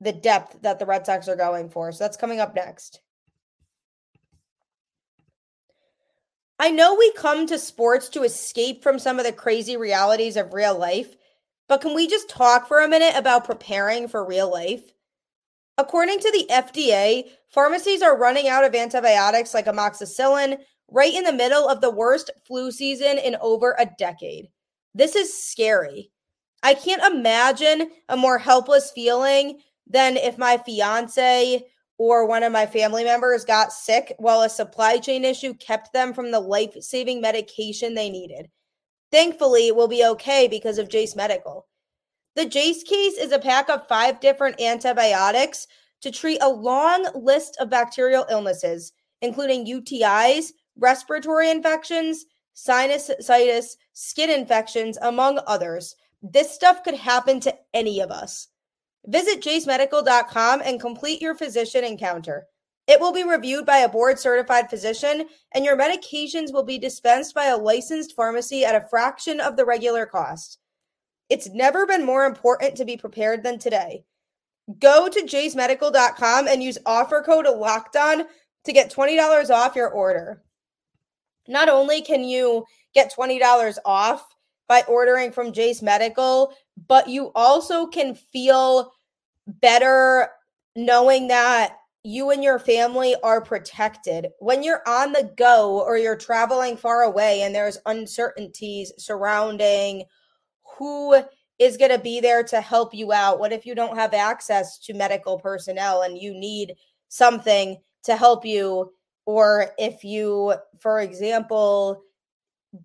the 0.00 0.12
depth 0.12 0.60
that 0.62 0.78
the 0.78 0.86
Red 0.86 1.06
Sox 1.06 1.28
are 1.28 1.36
going 1.36 1.70
for. 1.70 1.92
So 1.92 2.04
that's 2.04 2.16
coming 2.16 2.40
up 2.40 2.54
next. 2.54 3.01
I 6.62 6.70
know 6.70 6.94
we 6.94 7.10
come 7.14 7.48
to 7.48 7.58
sports 7.58 8.08
to 8.10 8.22
escape 8.22 8.84
from 8.84 9.00
some 9.00 9.18
of 9.18 9.24
the 9.24 9.32
crazy 9.32 9.76
realities 9.76 10.36
of 10.36 10.54
real 10.54 10.78
life, 10.78 11.16
but 11.68 11.80
can 11.80 11.92
we 11.92 12.06
just 12.06 12.28
talk 12.28 12.68
for 12.68 12.78
a 12.78 12.86
minute 12.86 13.16
about 13.16 13.44
preparing 13.44 14.06
for 14.06 14.24
real 14.24 14.48
life? 14.48 14.94
According 15.76 16.20
to 16.20 16.30
the 16.30 16.46
FDA, 16.48 17.24
pharmacies 17.48 18.00
are 18.00 18.16
running 18.16 18.46
out 18.46 18.62
of 18.62 18.76
antibiotics 18.76 19.54
like 19.54 19.66
amoxicillin 19.66 20.58
right 20.88 21.12
in 21.12 21.24
the 21.24 21.32
middle 21.32 21.68
of 21.68 21.80
the 21.80 21.90
worst 21.90 22.30
flu 22.46 22.70
season 22.70 23.18
in 23.18 23.34
over 23.40 23.74
a 23.76 23.90
decade. 23.98 24.46
This 24.94 25.16
is 25.16 25.42
scary. 25.42 26.12
I 26.62 26.74
can't 26.74 27.02
imagine 27.12 27.90
a 28.08 28.16
more 28.16 28.38
helpless 28.38 28.92
feeling 28.92 29.58
than 29.88 30.16
if 30.16 30.38
my 30.38 30.58
fiance 30.58 31.64
or 31.98 32.26
one 32.26 32.42
of 32.42 32.52
my 32.52 32.66
family 32.66 33.04
members 33.04 33.44
got 33.44 33.72
sick 33.72 34.14
while 34.18 34.42
a 34.42 34.48
supply 34.48 34.98
chain 34.98 35.24
issue 35.24 35.54
kept 35.54 35.92
them 35.92 36.12
from 36.12 36.30
the 36.30 36.40
life 36.40 36.74
saving 36.80 37.20
medication 37.20 37.94
they 37.94 38.10
needed. 38.10 38.50
Thankfully, 39.10 39.68
it 39.68 39.76
will 39.76 39.88
be 39.88 40.04
okay 40.04 40.48
because 40.48 40.78
of 40.78 40.88
Jase 40.88 41.14
Medical. 41.14 41.66
The 42.34 42.46
Jase 42.46 42.82
case 42.82 43.18
is 43.18 43.30
a 43.30 43.38
pack 43.38 43.68
of 43.68 43.86
five 43.86 44.20
different 44.20 44.60
antibiotics 44.60 45.66
to 46.00 46.10
treat 46.10 46.38
a 46.40 46.48
long 46.48 47.06
list 47.14 47.56
of 47.60 47.70
bacterial 47.70 48.26
illnesses, 48.30 48.92
including 49.20 49.66
UTIs, 49.66 50.52
respiratory 50.76 51.50
infections, 51.50 52.24
sinusitis, 52.56 53.76
skin 53.92 54.30
infections, 54.30 54.98
among 55.02 55.40
others. 55.46 55.94
This 56.22 56.50
stuff 56.50 56.82
could 56.82 56.94
happen 56.94 57.40
to 57.40 57.54
any 57.74 58.00
of 58.00 58.10
us. 58.10 58.48
Visit 59.06 59.40
jasemedical.com 59.40 60.62
and 60.64 60.80
complete 60.80 61.20
your 61.20 61.34
physician 61.34 61.84
encounter. 61.84 62.46
It 62.86 63.00
will 63.00 63.12
be 63.12 63.24
reviewed 63.24 63.64
by 63.64 63.78
a 63.78 63.88
board 63.88 64.18
certified 64.18 64.68
physician, 64.68 65.26
and 65.52 65.64
your 65.64 65.76
medications 65.76 66.52
will 66.52 66.64
be 66.64 66.78
dispensed 66.78 67.34
by 67.34 67.46
a 67.46 67.56
licensed 67.56 68.14
pharmacy 68.14 68.64
at 68.64 68.74
a 68.74 68.86
fraction 68.88 69.40
of 69.40 69.56
the 69.56 69.64
regular 69.64 70.04
cost. 70.06 70.58
It's 71.28 71.48
never 71.48 71.86
been 71.86 72.04
more 72.04 72.26
important 72.26 72.76
to 72.76 72.84
be 72.84 72.96
prepared 72.96 73.42
than 73.42 73.58
today. 73.58 74.04
Go 74.78 75.08
to 75.08 75.20
jasemedical.com 75.22 76.48
and 76.48 76.62
use 76.62 76.78
offer 76.86 77.22
code 77.22 77.46
LOCKEDON 77.46 78.26
to 78.64 78.72
get 78.72 78.92
$20 78.92 79.50
off 79.50 79.76
your 79.76 79.88
order. 79.88 80.42
Not 81.48 81.68
only 81.68 82.02
can 82.02 82.22
you 82.22 82.64
get 82.94 83.12
$20 83.16 83.78
off 83.84 84.26
by 84.72 84.82
ordering 84.88 85.30
from 85.30 85.52
Jase 85.52 85.82
Medical, 85.82 86.54
but 86.88 87.06
you 87.06 87.30
also 87.34 87.84
can 87.84 88.14
feel 88.14 88.90
better 89.46 90.30
knowing 90.74 91.28
that 91.28 91.76
you 92.04 92.30
and 92.30 92.42
your 92.42 92.58
family 92.58 93.14
are 93.22 93.42
protected. 93.42 94.28
When 94.38 94.62
you're 94.62 94.80
on 94.86 95.12
the 95.12 95.30
go 95.36 95.82
or 95.82 95.98
you're 95.98 96.16
traveling 96.16 96.78
far 96.78 97.02
away 97.02 97.42
and 97.42 97.54
there's 97.54 97.76
uncertainties 97.84 98.94
surrounding 98.96 100.04
who 100.78 101.22
is 101.58 101.76
going 101.76 101.90
to 101.90 101.98
be 101.98 102.20
there 102.22 102.42
to 102.44 102.62
help 102.62 102.94
you 102.94 103.12
out, 103.12 103.38
what 103.38 103.52
if 103.52 103.66
you 103.66 103.74
don't 103.74 103.98
have 103.98 104.14
access 104.14 104.78
to 104.78 104.94
medical 104.94 105.38
personnel 105.38 106.00
and 106.00 106.16
you 106.16 106.32
need 106.32 106.76
something 107.10 107.76
to 108.04 108.16
help 108.16 108.42
you? 108.42 108.90
Or 109.26 109.66
if 109.78 110.02
you, 110.02 110.54
for 110.80 111.00
example, 111.00 112.02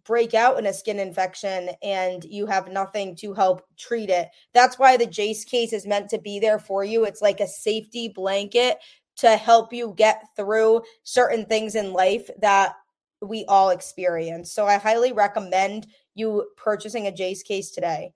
break 0.03 0.33
out 0.33 0.59
in 0.59 0.65
a 0.65 0.73
skin 0.73 0.99
infection 0.99 1.69
and 1.81 2.25
you 2.25 2.45
have 2.45 2.71
nothing 2.71 3.15
to 3.15 3.33
help 3.33 3.61
treat 3.77 4.09
it. 4.09 4.29
That's 4.53 4.77
why 4.77 4.97
the 4.97 5.05
Jase 5.05 5.45
case 5.45 5.71
is 5.71 5.87
meant 5.87 6.09
to 6.09 6.19
be 6.19 6.39
there 6.39 6.59
for 6.59 6.83
you. 6.83 7.05
It's 7.05 7.21
like 7.21 7.39
a 7.39 7.47
safety 7.47 8.09
blanket 8.09 8.77
to 9.17 9.37
help 9.37 9.73
you 9.73 9.93
get 9.97 10.23
through 10.35 10.83
certain 11.03 11.45
things 11.45 11.75
in 11.75 11.93
life 11.93 12.29
that 12.39 12.75
we 13.21 13.45
all 13.45 13.69
experience. 13.69 14.51
So 14.51 14.65
I 14.65 14.77
highly 14.77 15.11
recommend 15.11 15.87
you 16.15 16.47
purchasing 16.55 17.07
a 17.07 17.11
Jase 17.11 17.43
case 17.43 17.71
today. 17.71 18.11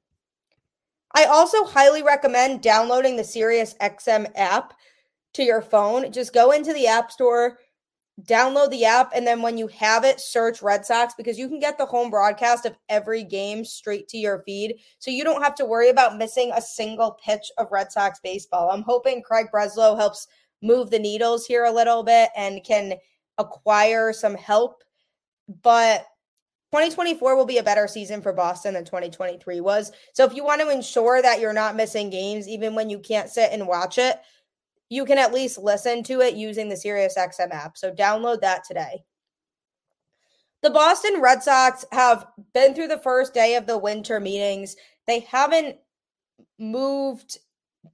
I 1.13 1.25
also 1.25 1.63
highly 1.63 2.03
recommend 2.03 2.61
downloading 2.61 3.15
the 3.15 3.23
Sirius 3.23 3.75
XM 3.81 4.27
app 4.35 4.73
to 5.33 5.43
your 5.43 5.61
phone. 5.61 6.11
Just 6.11 6.33
go 6.33 6.51
into 6.51 6.73
the 6.73 6.87
App 6.87 7.11
Store, 7.11 7.57
download 8.23 8.69
the 8.69 8.85
app 8.85 9.11
and 9.15 9.25
then 9.25 9.41
when 9.41 9.57
you 9.57 9.67
have 9.67 10.03
it 10.03 10.19
search 10.19 10.61
red 10.61 10.85
sox 10.85 11.13
because 11.15 11.39
you 11.39 11.47
can 11.47 11.59
get 11.59 11.77
the 11.77 11.85
home 11.85 12.09
broadcast 12.09 12.65
of 12.65 12.75
every 12.89 13.23
game 13.23 13.65
straight 13.65 14.07
to 14.09 14.17
your 14.17 14.43
feed. 14.45 14.75
So 14.99 15.11
you 15.11 15.23
don't 15.23 15.41
have 15.41 15.55
to 15.55 15.65
worry 15.65 15.89
about 15.89 16.17
missing 16.17 16.51
a 16.53 16.61
single 16.61 17.17
pitch 17.23 17.51
of 17.57 17.71
red 17.71 17.91
sox 17.91 18.19
baseball. 18.23 18.69
I'm 18.69 18.83
hoping 18.83 19.23
craig 19.23 19.47
breslow 19.53 19.97
helps 19.97 20.27
move 20.61 20.89
the 20.89 20.99
needles 20.99 21.45
here 21.45 21.65
a 21.65 21.71
little 21.71 22.03
bit 22.03 22.29
and 22.35 22.63
can 22.63 22.93
acquire 23.37 24.13
some 24.13 24.35
help. 24.35 24.83
But 25.63 26.05
2024 26.71 27.35
will 27.35 27.45
be 27.45 27.57
a 27.57 27.63
better 27.63 27.87
season 27.87 28.21
for 28.21 28.31
Boston 28.31 28.75
than 28.75 28.85
2023 28.85 29.59
was. 29.59 29.91
So 30.13 30.23
if 30.25 30.33
you 30.33 30.43
want 30.43 30.61
to 30.61 30.69
ensure 30.69 31.21
that 31.21 31.41
you're 31.41 31.51
not 31.51 31.75
missing 31.75 32.09
games, 32.09 32.47
even 32.47 32.75
when 32.75 32.89
you 32.89 32.99
can't 32.99 33.29
sit 33.29 33.51
and 33.51 33.67
watch 33.67 33.97
it, 33.97 34.19
you 34.91 35.05
can 35.05 35.17
at 35.17 35.33
least 35.33 35.57
listen 35.57 36.03
to 36.03 36.19
it 36.19 36.35
using 36.35 36.67
the 36.67 36.75
SiriusXM 36.75 37.51
app. 37.51 37.77
So 37.77 37.93
download 37.93 38.41
that 38.41 38.65
today. 38.65 39.01
The 40.61 40.69
Boston 40.69 41.21
Red 41.21 41.41
Sox 41.41 41.85
have 41.93 42.27
been 42.53 42.75
through 42.75 42.89
the 42.89 42.99
first 42.99 43.33
day 43.33 43.55
of 43.55 43.65
the 43.65 43.77
winter 43.77 44.19
meetings. 44.19 44.75
They 45.07 45.21
haven't 45.21 45.77
moved 46.59 47.37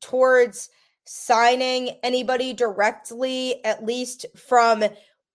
towards 0.01 0.69
signing 1.05 1.91
anybody 2.01 2.51
directly, 2.51 3.63
at 3.63 3.85
least 3.85 4.25
from 4.35 4.83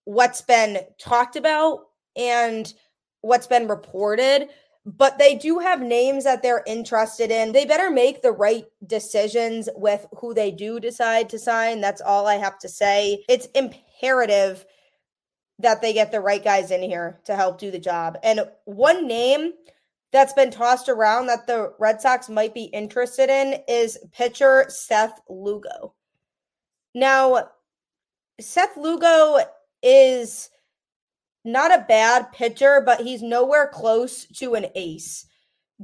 what's 0.04 0.42
been 0.42 0.80
talked 0.98 1.36
about 1.36 1.84
and 2.16 2.74
what's 3.20 3.46
been 3.46 3.68
reported 3.68 4.48
but 4.84 5.18
they 5.18 5.34
do 5.34 5.58
have 5.60 5.80
names 5.80 6.24
that 6.24 6.42
they're 6.42 6.64
interested 6.66 7.30
in. 7.30 7.52
They 7.52 7.64
better 7.64 7.90
make 7.90 8.22
the 8.22 8.32
right 8.32 8.64
decisions 8.86 9.68
with 9.76 10.06
who 10.16 10.34
they 10.34 10.50
do 10.50 10.80
decide 10.80 11.28
to 11.30 11.38
sign. 11.38 11.80
That's 11.80 12.00
all 12.00 12.26
I 12.26 12.34
have 12.36 12.58
to 12.60 12.68
say. 12.68 13.24
It's 13.28 13.46
imperative 13.54 14.64
that 15.60 15.80
they 15.80 15.92
get 15.92 16.10
the 16.10 16.20
right 16.20 16.42
guys 16.42 16.70
in 16.72 16.82
here 16.82 17.20
to 17.24 17.36
help 17.36 17.58
do 17.58 17.70
the 17.70 17.78
job. 17.78 18.18
And 18.24 18.40
one 18.64 19.06
name 19.06 19.52
that's 20.10 20.32
been 20.32 20.50
tossed 20.50 20.88
around 20.88 21.26
that 21.26 21.46
the 21.46 21.72
Red 21.78 22.00
Sox 22.00 22.28
might 22.28 22.52
be 22.52 22.64
interested 22.64 23.30
in 23.30 23.62
is 23.68 23.98
pitcher 24.12 24.66
Seth 24.68 25.20
Lugo. 25.28 25.94
Now, 26.94 27.50
Seth 28.40 28.76
Lugo 28.76 29.38
is 29.82 30.50
not 31.44 31.74
a 31.74 31.84
bad 31.88 32.32
pitcher, 32.32 32.82
but 32.84 33.00
he's 33.00 33.22
nowhere 33.22 33.68
close 33.72 34.26
to 34.26 34.54
an 34.54 34.66
ace. 34.74 35.26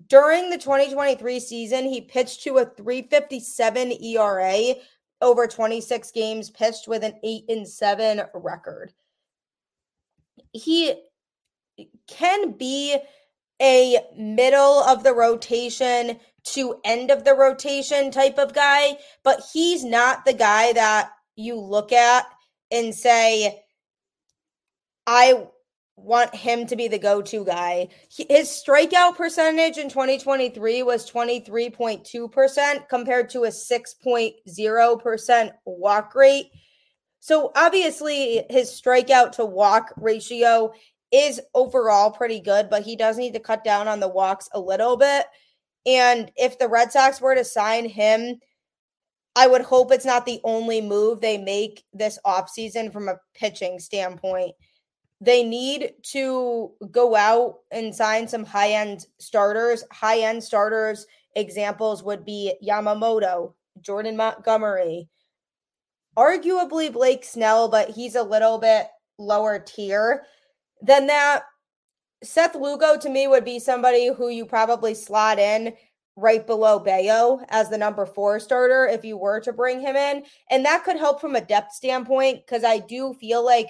During 0.06 0.50
the 0.50 0.58
2023 0.58 1.40
season, 1.40 1.84
he 1.84 2.00
pitched 2.00 2.42
to 2.44 2.58
a 2.58 2.64
357 2.66 3.92
ERA 4.02 4.74
over 5.20 5.46
26 5.46 6.10
games 6.12 6.50
pitched 6.50 6.86
with 6.86 7.02
an 7.02 7.14
8 7.24 7.44
and 7.48 7.66
7 7.66 8.22
record. 8.34 8.92
He 10.52 10.94
can 12.06 12.52
be 12.52 12.96
a 13.60 13.98
middle 14.16 14.82
of 14.84 15.02
the 15.02 15.12
rotation 15.12 16.18
to 16.44 16.80
end 16.84 17.10
of 17.10 17.24
the 17.24 17.34
rotation 17.34 18.10
type 18.10 18.38
of 18.38 18.54
guy, 18.54 18.96
but 19.24 19.42
he's 19.52 19.84
not 19.84 20.24
the 20.24 20.32
guy 20.32 20.72
that 20.72 21.10
you 21.34 21.58
look 21.58 21.92
at 21.92 22.26
and 22.70 22.94
say, 22.94 23.62
I 25.10 25.46
want 25.96 26.34
him 26.34 26.66
to 26.66 26.76
be 26.76 26.86
the 26.86 26.98
go-to 26.98 27.42
guy. 27.42 27.88
His 28.10 28.50
strikeout 28.50 29.16
percentage 29.16 29.78
in 29.78 29.88
2023 29.88 30.82
was 30.82 31.10
23.2% 31.10 32.88
compared 32.90 33.30
to 33.30 33.44
a 33.44 33.48
6.0% 33.48 35.50
walk 35.64 36.14
rate. 36.14 36.50
So 37.20 37.52
obviously 37.56 38.44
his 38.50 38.68
strikeout 38.68 39.32
to 39.32 39.46
walk 39.46 39.94
ratio 39.96 40.74
is 41.10 41.40
overall 41.54 42.10
pretty 42.10 42.40
good, 42.40 42.68
but 42.68 42.82
he 42.82 42.94
does 42.94 43.16
need 43.16 43.32
to 43.32 43.40
cut 43.40 43.64
down 43.64 43.88
on 43.88 44.00
the 44.00 44.08
walks 44.08 44.50
a 44.52 44.60
little 44.60 44.98
bit. 44.98 45.24
And 45.86 46.30
if 46.36 46.58
the 46.58 46.68
Red 46.68 46.92
Sox 46.92 47.18
were 47.18 47.34
to 47.34 47.44
sign 47.44 47.88
him, 47.88 48.40
I 49.34 49.46
would 49.46 49.62
hope 49.62 49.90
it's 49.90 50.04
not 50.04 50.26
the 50.26 50.42
only 50.44 50.82
move 50.82 51.22
they 51.22 51.38
make 51.38 51.82
this 51.94 52.18
offseason 52.26 52.92
from 52.92 53.08
a 53.08 53.16
pitching 53.34 53.78
standpoint. 53.78 54.54
They 55.20 55.42
need 55.42 55.94
to 56.12 56.72
go 56.90 57.16
out 57.16 57.58
and 57.70 57.94
sign 57.94 58.28
some 58.28 58.44
high 58.44 58.70
end 58.70 59.06
starters. 59.18 59.84
High 59.90 60.20
end 60.20 60.42
starters 60.42 61.06
examples 61.34 62.02
would 62.02 62.24
be 62.24 62.54
Yamamoto, 62.62 63.54
Jordan 63.80 64.16
Montgomery, 64.16 65.08
arguably 66.16 66.92
Blake 66.92 67.24
Snell, 67.24 67.68
but 67.68 67.90
he's 67.90 68.14
a 68.14 68.22
little 68.22 68.58
bit 68.58 68.86
lower 69.18 69.58
tier 69.58 70.24
than 70.82 71.06
that. 71.08 71.42
Seth 72.22 72.56
Lugo 72.56 72.96
to 72.98 73.08
me 73.08 73.28
would 73.28 73.44
be 73.44 73.60
somebody 73.60 74.12
who 74.12 74.28
you 74.28 74.44
probably 74.44 74.94
slot 74.94 75.38
in 75.38 75.74
right 76.16 76.44
below 76.46 76.80
Bello 76.80 77.40
as 77.48 77.70
the 77.70 77.78
number 77.78 78.04
four 78.04 78.40
starter 78.40 78.86
if 78.86 79.04
you 79.04 79.16
were 79.16 79.38
to 79.40 79.52
bring 79.52 79.80
him 79.80 79.94
in. 79.94 80.24
And 80.50 80.64
that 80.64 80.82
could 80.82 80.96
help 80.96 81.20
from 81.20 81.36
a 81.36 81.40
depth 81.40 81.72
standpoint 81.72 82.44
because 82.44 82.64
I 82.64 82.78
do 82.78 83.14
feel 83.14 83.44
like 83.44 83.68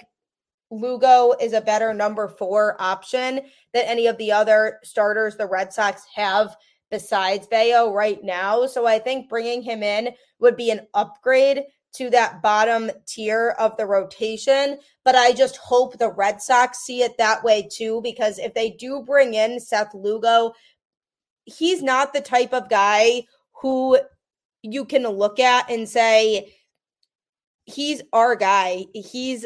Lugo 0.71 1.33
is 1.41 1.53
a 1.53 1.61
better 1.61 1.93
number 1.93 2.27
four 2.27 2.75
option 2.79 3.41
than 3.73 3.85
any 3.85 4.07
of 4.07 4.17
the 4.17 4.31
other 4.31 4.79
starters 4.83 5.35
the 5.35 5.47
Red 5.47 5.73
Sox 5.73 6.03
have 6.15 6.55
besides 6.91 7.47
Bello 7.47 7.93
right 7.93 8.23
now. 8.23 8.65
So 8.65 8.85
I 8.85 8.99
think 8.99 9.29
bringing 9.29 9.61
him 9.61 9.83
in 9.83 10.09
would 10.39 10.55
be 10.55 10.71
an 10.71 10.87
upgrade 10.93 11.63
to 11.95 12.09
that 12.11 12.41
bottom 12.43 12.91
tier 13.07 13.55
of 13.59 13.75
the 13.77 13.85
rotation. 13.85 14.77
But 15.03 15.15
I 15.15 15.31
just 15.31 15.57
hope 15.57 15.97
the 15.97 16.11
Red 16.11 16.41
Sox 16.41 16.79
see 16.79 17.01
it 17.01 17.17
that 17.17 17.43
way 17.43 17.67
too, 17.71 18.01
because 18.03 18.37
if 18.37 18.53
they 18.53 18.71
do 18.71 19.01
bring 19.01 19.33
in 19.33 19.59
Seth 19.59 19.93
Lugo, 19.95 20.53
he's 21.45 21.81
not 21.81 22.13
the 22.13 22.21
type 22.21 22.53
of 22.53 22.69
guy 22.69 23.23
who 23.61 23.97
you 24.61 24.85
can 24.85 25.03
look 25.03 25.39
at 25.39 25.69
and 25.71 25.89
say, 25.89 26.53
he's 27.65 28.01
our 28.13 28.35
guy. 28.35 28.85
He's 28.93 29.45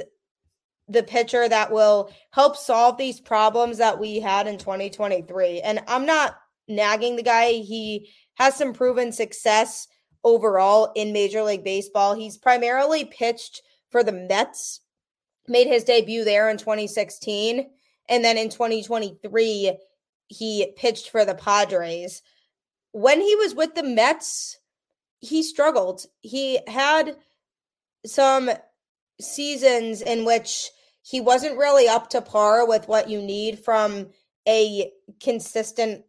the 0.94 1.04
pitcher 1.04 1.50
that 1.50 1.72
will 1.72 2.12
help 2.32 2.56
solve 2.56 2.98
these 2.98 3.20
problems 3.20 3.78
that 3.78 4.00
we 4.00 4.20
had 4.20 4.48
in 4.48 4.58
2023. 4.58 5.62
And 5.62 5.82
I'm 5.88 6.06
not 6.06 6.38
nagging 6.68 7.16
the 7.16 7.24
guy. 7.24 7.54
He 7.54 8.10
has 8.36 8.56
some 8.56 8.74
proven 8.74 9.12
success 9.12 9.88
overall 10.24 10.92
in 10.96 11.14
Major 11.14 11.44
League 11.44 11.64
Baseball. 11.64 12.14
He's 12.14 12.38
primarily 12.38 13.06
pitched 13.06 13.62
for 13.90 14.04
the 14.04 14.12
Mets, 14.12 14.82
made 15.48 15.68
his 15.68 15.84
debut 15.84 16.24
there 16.24 16.50
in 16.50 16.58
2016. 16.58 17.70
And 18.10 18.24
then 18.24 18.38
in 18.38 18.50
2023, 18.50 19.78
he 20.28 20.74
pitched 20.76 21.10
for 21.10 21.26
the 21.26 21.36
Padres. 21.36 22.22
When 22.92 23.20
he 23.22 23.36
was 23.36 23.56
with 23.56 23.76
the 23.76 23.84
Mets, 23.84 24.58
he 25.20 25.44
struggled. 25.44 26.06
He 26.22 26.60
had 26.68 27.16
some 28.06 28.50
seasons 29.22 30.02
in 30.02 30.26
which 30.26 30.70
he 31.04 31.22
wasn't 31.22 31.58
really 31.58 31.88
up 31.88 32.10
to 32.10 32.22
par 32.22 32.68
with 32.68 32.88
what 32.88 33.10
you 33.10 33.22
need 33.22 33.60
from 33.60 34.08
a 34.48 34.92
consistent 35.22 36.04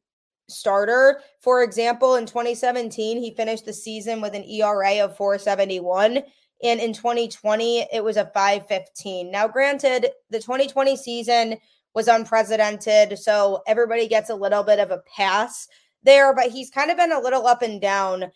starter. 0.48 1.20
For 1.40 1.62
example, 1.62 2.14
in 2.14 2.26
2017, 2.26 3.18
he 3.18 3.34
finished 3.34 3.64
the 3.64 3.72
season 3.72 4.20
with 4.20 4.34
an 4.34 4.44
ERA 4.44 5.04
of 5.04 5.16
471. 5.16 6.22
And 6.62 6.80
in 6.80 6.92
2020, 6.92 7.88
it 7.92 8.02
was 8.02 8.16
a 8.16 8.30
515. 8.32 9.30
Now, 9.30 9.48
granted, 9.48 10.10
the 10.30 10.40
2020 10.40 10.96
season 10.96 11.56
was 11.94 12.08
unprecedented. 12.08 13.18
So 13.18 13.62
everybody 13.66 14.08
gets 14.08 14.30
a 14.30 14.34
little 14.34 14.62
bit 14.62 14.78
of 14.78 14.90
a 14.90 15.02
pass 15.16 15.68
there, 16.02 16.34
but 16.34 16.50
he's 16.50 16.70
kind 16.70 16.90
of 16.90 16.96
been 16.96 17.12
a 17.12 17.20
little 17.20 17.46
up 17.46 17.62
and 17.62 17.80
down. 17.80 18.30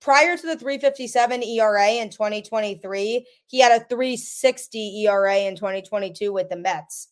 Prior 0.00 0.36
to 0.36 0.46
the 0.46 0.56
357 0.56 1.42
ERA 1.42 1.88
in 1.88 2.10
2023, 2.10 3.26
he 3.46 3.60
had 3.60 3.72
a 3.72 3.84
360 3.84 5.04
ERA 5.04 5.36
in 5.36 5.56
2022 5.56 6.32
with 6.32 6.48
the 6.48 6.56
Mets. 6.56 7.08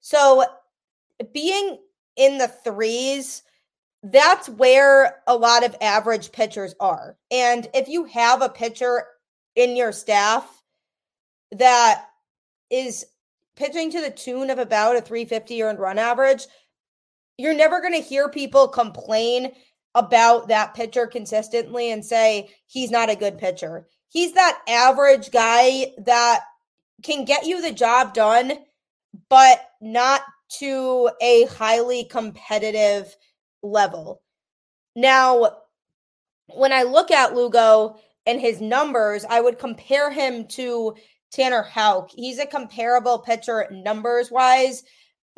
So 0.00 0.44
being 1.32 1.78
in 2.16 2.38
the 2.38 2.48
threes 2.48 3.42
that's 4.02 4.48
where 4.48 5.22
a 5.26 5.36
lot 5.36 5.64
of 5.64 5.76
average 5.80 6.32
pitchers 6.32 6.74
are. 6.80 7.16
And 7.30 7.68
if 7.74 7.88
you 7.88 8.04
have 8.04 8.42
a 8.42 8.48
pitcher 8.48 9.04
in 9.56 9.76
your 9.76 9.92
staff 9.92 10.62
that 11.52 12.04
is 12.70 13.06
pitching 13.56 13.90
to 13.90 14.00
the 14.00 14.10
tune 14.10 14.50
of 14.50 14.58
about 14.58 14.96
a 14.96 15.00
350 15.00 15.62
earned 15.62 15.78
run 15.80 15.98
average, 15.98 16.46
you're 17.38 17.54
never 17.54 17.80
going 17.80 17.94
to 17.94 18.08
hear 18.08 18.28
people 18.28 18.68
complain 18.68 19.52
about 19.94 20.48
that 20.48 20.74
pitcher 20.74 21.06
consistently 21.06 21.90
and 21.90 22.04
say 22.04 22.50
he's 22.66 22.90
not 22.90 23.10
a 23.10 23.16
good 23.16 23.38
pitcher. 23.38 23.86
He's 24.08 24.32
that 24.32 24.60
average 24.68 25.30
guy 25.30 25.92
that 25.98 26.40
can 27.02 27.24
get 27.24 27.46
you 27.46 27.60
the 27.62 27.72
job 27.72 28.14
done, 28.14 28.52
but 29.28 29.60
not 29.80 30.22
to 30.58 31.10
a 31.20 31.44
highly 31.46 32.04
competitive 32.04 33.14
level. 33.62 34.22
Now, 34.96 35.58
when 36.54 36.72
I 36.72 36.82
look 36.84 37.10
at 37.10 37.34
Lugo 37.34 37.98
and 38.26 38.40
his 38.40 38.60
numbers, 38.60 39.24
I 39.28 39.40
would 39.40 39.58
compare 39.58 40.10
him 40.10 40.46
to 40.48 40.94
Tanner 41.30 41.62
Houck. 41.62 42.10
He's 42.10 42.38
a 42.38 42.46
comparable 42.46 43.18
pitcher 43.18 43.68
numbers 43.70 44.30
wise 44.30 44.82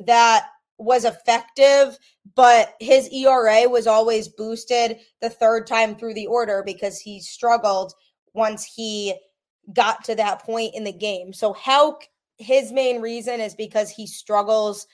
that 0.07 0.47
was 0.81 1.05
effective, 1.05 1.99
but 2.35 2.75
his 2.81 3.09
ERA 3.11 3.69
was 3.69 3.87
always 3.87 4.29
boosted 4.29 4.99
the 5.21 5.31
third 5.31 5.67
time 5.67 5.95
through 5.95 6.15
the 6.15 6.27
order 6.27 6.63
because 6.65 6.99
he 6.99 7.21
struggled 7.21 7.93
once 8.33 8.65
he 8.65 9.15
got 9.75 10.03
to 10.05 10.15
that 10.15 10.43
point 10.43 10.75
in 10.75 10.83
the 10.85 10.93
game. 10.93 11.33
So 11.33 11.53
Houck, 11.53 12.05
his 12.39 12.73
main 12.73 13.03
reason 13.03 13.41
is 13.41 13.55
because 13.55 13.91
he 13.91 14.07
struggles 14.07 14.87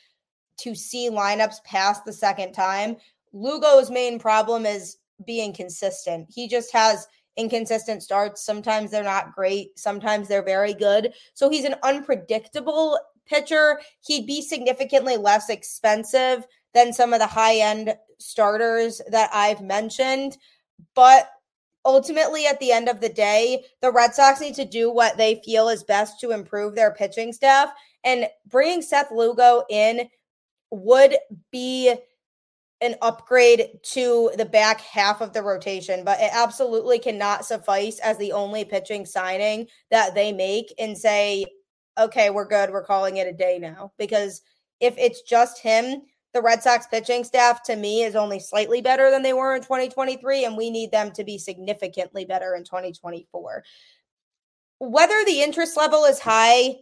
to 0.59 0.75
see 0.75 1.09
lineups 1.09 1.63
past 1.65 2.05
the 2.05 2.13
second 2.13 2.53
time, 2.53 2.97
Lugo's 3.33 3.91
main 3.91 4.19
problem 4.19 4.67
is 4.67 4.97
being 5.25 5.53
consistent. 5.53 6.27
He 6.29 6.49
just 6.49 6.73
has 6.73 7.07
inconsistent 7.37 8.03
starts. 8.03 8.45
Sometimes 8.45 8.91
they're 8.91 9.05
not 9.05 9.35
great, 9.35 9.79
sometimes 9.79 10.27
they're 10.27 10.43
very 10.43 10.75
good. 10.75 11.13
So 11.35 11.49
he's 11.49 11.65
an 11.65 11.77
unpredictable 11.83 12.99
pitcher. 13.27 13.81
He'd 14.01 14.27
be 14.27 14.43
significantly 14.43 15.17
less 15.17 15.49
expensive 15.49 16.47
than 16.75 16.93
some 16.93 17.13
of 17.13 17.21
the 17.21 17.27
high 17.27 17.57
end 17.57 17.97
starters 18.19 19.01
that 19.11 19.31
I've 19.33 19.61
mentioned. 19.61 20.37
But 20.95 21.31
ultimately, 21.85 22.47
at 22.47 22.61
the 22.61 22.73
end 22.73 22.89
of 22.89 23.01
the 23.01 23.09
day, 23.09 23.65
the 23.81 23.93
Red 23.93 24.15
Sox 24.15 24.41
need 24.41 24.55
to 24.57 24.65
do 24.65 24.91
what 24.91 25.17
they 25.17 25.41
feel 25.45 25.69
is 25.69 25.85
best 25.85 26.21
to 26.21 26.33
improve 26.33 26.75
their 26.75 26.93
pitching 26.93 27.33
staff. 27.33 27.71
And 28.05 28.29
bringing 28.47 28.83
Seth 28.83 29.11
Lugo 29.11 29.65
in 29.71 30.09
would 30.71 31.17
be 31.51 31.95
an 32.83 32.95
upgrade 33.01 33.71
to 33.83 34.31
the 34.37 34.45
back 34.45 34.81
half 34.83 35.21
of 35.23 35.33
the 35.33 35.43
rotation, 35.43 36.05
but 36.05 36.21
it 36.21 36.31
absolutely 36.33 36.99
cannot 36.99 37.45
suffice 37.45 37.99
as 38.01 38.19
the 38.19 38.33
only 38.33 38.65
pitching 38.65 39.07
signing 39.07 39.67
that 39.91 40.15
they 40.15 40.31
make 40.31 40.75
and 40.79 40.97
say, 40.97 41.47
okay, 41.99 42.31
we're 42.31 42.47
good. 42.47 42.71
We're 42.71 42.85
calling 42.85 43.17
it 43.17 43.27
a 43.27 43.33
day 43.33 43.59
now. 43.59 43.93
Because 43.99 44.43
if 44.81 44.97
it's 44.99 45.23
just 45.23 45.61
him, 45.61 46.03
the 46.33 46.43
Red 46.43 46.63
Sox 46.63 46.87
pitching 46.87 47.25
staff 47.25 47.63
to 47.65 47.77
me 47.77 48.03
is 48.03 48.15
only 48.15 48.39
slightly 48.39 48.83
better 48.83 49.11
than 49.11 49.23
they 49.23 49.33
were 49.33 49.55
in 49.55 49.63
2023, 49.63 50.45
and 50.45 50.57
we 50.57 50.71
need 50.71 50.91
them 50.91 51.11
to 51.13 51.25
be 51.25 51.39
significantly 51.39 52.25
better 52.25 52.55
in 52.55 52.63
2024. 52.63 53.65
Whether 54.79 55.25
the 55.25 55.41
interest 55.41 55.77
level 55.77 56.05
is 56.05 56.19
high, 56.19 56.77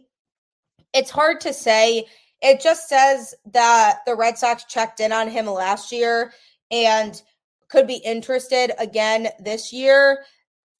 it's 0.93 1.09
hard 1.09 1.39
to 1.41 1.53
say 1.53 2.05
it 2.41 2.61
just 2.61 2.89
says 2.89 3.33
that 3.53 3.99
the 4.05 4.15
Red 4.15 4.37
Sox 4.37 4.65
checked 4.65 4.99
in 4.99 5.11
on 5.11 5.29
him 5.29 5.45
last 5.45 5.91
year 5.91 6.33
and 6.69 7.21
could 7.69 7.87
be 7.87 7.95
interested 7.97 8.71
again 8.77 9.29
this 9.39 9.71
year 9.71 10.25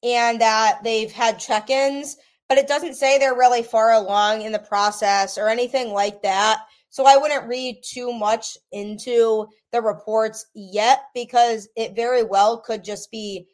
and 0.02 0.40
that 0.40 0.80
they've 0.84 1.10
had 1.10 1.38
check 1.38 1.70
ins, 1.70 2.16
but 2.48 2.58
it 2.58 2.68
doesn't 2.68 2.94
say 2.94 3.18
they're 3.18 3.34
really 3.34 3.62
far 3.62 3.92
along 3.92 4.42
in 4.42 4.52
the 4.52 4.58
process 4.58 5.36
or 5.36 5.48
anything 5.48 5.92
like 5.92 6.22
that. 6.22 6.60
So 6.90 7.04
I 7.06 7.16
wouldn't 7.16 7.48
read 7.48 7.82
too 7.82 8.12
much 8.12 8.56
into 8.72 9.46
the 9.72 9.82
reports 9.82 10.46
yet 10.54 11.02
because 11.14 11.68
it 11.76 11.96
very 11.96 12.22
well 12.22 12.58
could 12.58 12.84
just 12.84 13.10
be 13.10 13.46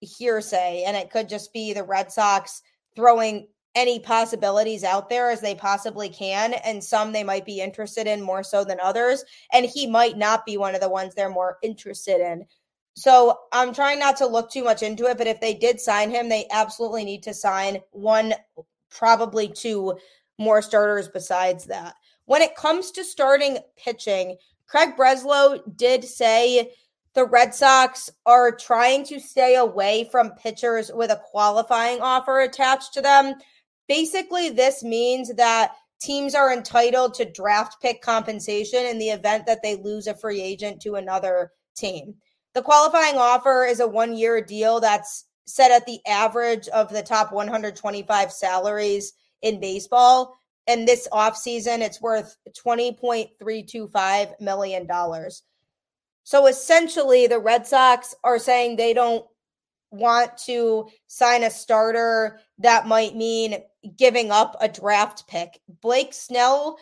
hearsay 0.00 0.84
and 0.86 0.96
it 0.96 1.10
could 1.10 1.28
just 1.28 1.52
be 1.52 1.72
the 1.72 1.84
Red 1.84 2.10
Sox 2.10 2.62
throwing 2.96 3.46
any 3.76 4.00
possibilities 4.00 4.82
out 4.82 5.08
there 5.08 5.30
as 5.30 5.40
they 5.40 5.54
possibly 5.54 6.08
can 6.08 6.54
and 6.64 6.82
some 6.82 7.12
they 7.12 7.22
might 7.22 7.46
be 7.46 7.60
interested 7.60 8.06
in 8.06 8.20
more 8.20 8.42
so 8.42 8.64
than 8.64 8.80
others 8.80 9.24
and 9.52 9.64
he 9.64 9.86
might 9.86 10.18
not 10.18 10.44
be 10.44 10.56
one 10.56 10.74
of 10.74 10.80
the 10.80 10.88
ones 10.88 11.14
they're 11.14 11.30
more 11.30 11.56
interested 11.62 12.20
in 12.20 12.44
so 12.94 13.38
i'm 13.52 13.72
trying 13.72 13.98
not 13.98 14.16
to 14.16 14.26
look 14.26 14.50
too 14.50 14.64
much 14.64 14.82
into 14.82 15.06
it 15.06 15.18
but 15.18 15.26
if 15.26 15.40
they 15.40 15.54
did 15.54 15.80
sign 15.80 16.10
him 16.10 16.28
they 16.28 16.46
absolutely 16.50 17.04
need 17.04 17.22
to 17.22 17.34
sign 17.34 17.78
one 17.92 18.34
probably 18.90 19.48
two 19.48 19.96
more 20.38 20.60
starters 20.62 21.08
besides 21.08 21.66
that 21.66 21.94
when 22.24 22.42
it 22.42 22.56
comes 22.56 22.90
to 22.90 23.04
starting 23.04 23.58
pitching 23.76 24.36
craig 24.66 24.90
breslow 24.96 25.60
did 25.76 26.04
say 26.04 26.72
the 27.14 27.24
Red 27.24 27.54
Sox 27.54 28.10
are 28.24 28.52
trying 28.52 29.04
to 29.06 29.18
stay 29.18 29.56
away 29.56 30.08
from 30.10 30.30
pitchers 30.32 30.92
with 30.94 31.10
a 31.10 31.20
qualifying 31.30 32.00
offer 32.00 32.40
attached 32.40 32.94
to 32.94 33.00
them. 33.00 33.34
Basically, 33.88 34.48
this 34.48 34.84
means 34.84 35.34
that 35.34 35.72
teams 36.00 36.34
are 36.34 36.52
entitled 36.52 37.14
to 37.14 37.30
draft 37.30 37.82
pick 37.82 38.00
compensation 38.00 38.86
in 38.86 38.98
the 38.98 39.10
event 39.10 39.44
that 39.46 39.62
they 39.62 39.76
lose 39.76 40.06
a 40.06 40.14
free 40.14 40.40
agent 40.40 40.80
to 40.82 40.94
another 40.94 41.50
team. 41.76 42.14
The 42.54 42.62
qualifying 42.62 43.16
offer 43.16 43.64
is 43.64 43.80
a 43.80 43.86
one 43.86 44.16
year 44.16 44.40
deal 44.40 44.80
that's 44.80 45.26
set 45.46 45.70
at 45.70 45.86
the 45.86 46.00
average 46.06 46.68
of 46.68 46.90
the 46.90 47.02
top 47.02 47.32
125 47.32 48.32
salaries 48.32 49.12
in 49.42 49.60
baseball. 49.60 50.36
And 50.66 50.86
this 50.86 51.08
offseason, 51.12 51.80
it's 51.80 52.00
worth 52.00 52.36
$20.325 52.64 54.40
million. 54.40 54.88
So 56.22 56.46
essentially, 56.46 57.26
the 57.26 57.38
Red 57.38 57.66
Sox 57.66 58.14
are 58.22 58.38
saying 58.38 58.76
they 58.76 58.94
don't 58.94 59.24
want 59.90 60.36
to 60.38 60.88
sign 61.08 61.42
a 61.42 61.50
starter 61.50 62.38
that 62.58 62.86
might 62.86 63.16
mean 63.16 63.56
giving 63.96 64.30
up 64.30 64.56
a 64.60 64.68
draft 64.68 65.26
pick. 65.26 65.60
Blake 65.80 66.12
Snell 66.14 66.76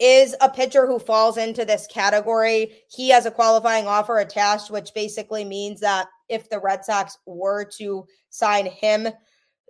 is 0.00 0.34
a 0.40 0.48
pitcher 0.48 0.86
who 0.86 0.98
falls 0.98 1.36
into 1.36 1.64
this 1.64 1.86
category. 1.86 2.72
He 2.88 3.10
has 3.10 3.26
a 3.26 3.30
qualifying 3.30 3.86
offer 3.86 4.18
attached, 4.18 4.70
which 4.70 4.94
basically 4.94 5.44
means 5.44 5.80
that 5.80 6.08
if 6.28 6.48
the 6.48 6.58
Red 6.58 6.84
Sox 6.84 7.18
were 7.26 7.64
to 7.76 8.06
sign 8.30 8.66
him, 8.66 9.08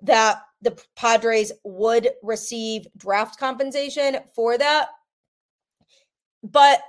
that 0.02 0.38
the 0.62 0.80
Padres 0.94 1.52
would 1.64 2.10
receive 2.22 2.86
draft 2.96 3.38
compensation 3.38 4.18
for 4.34 4.56
that. 4.56 4.88
But 6.42 6.80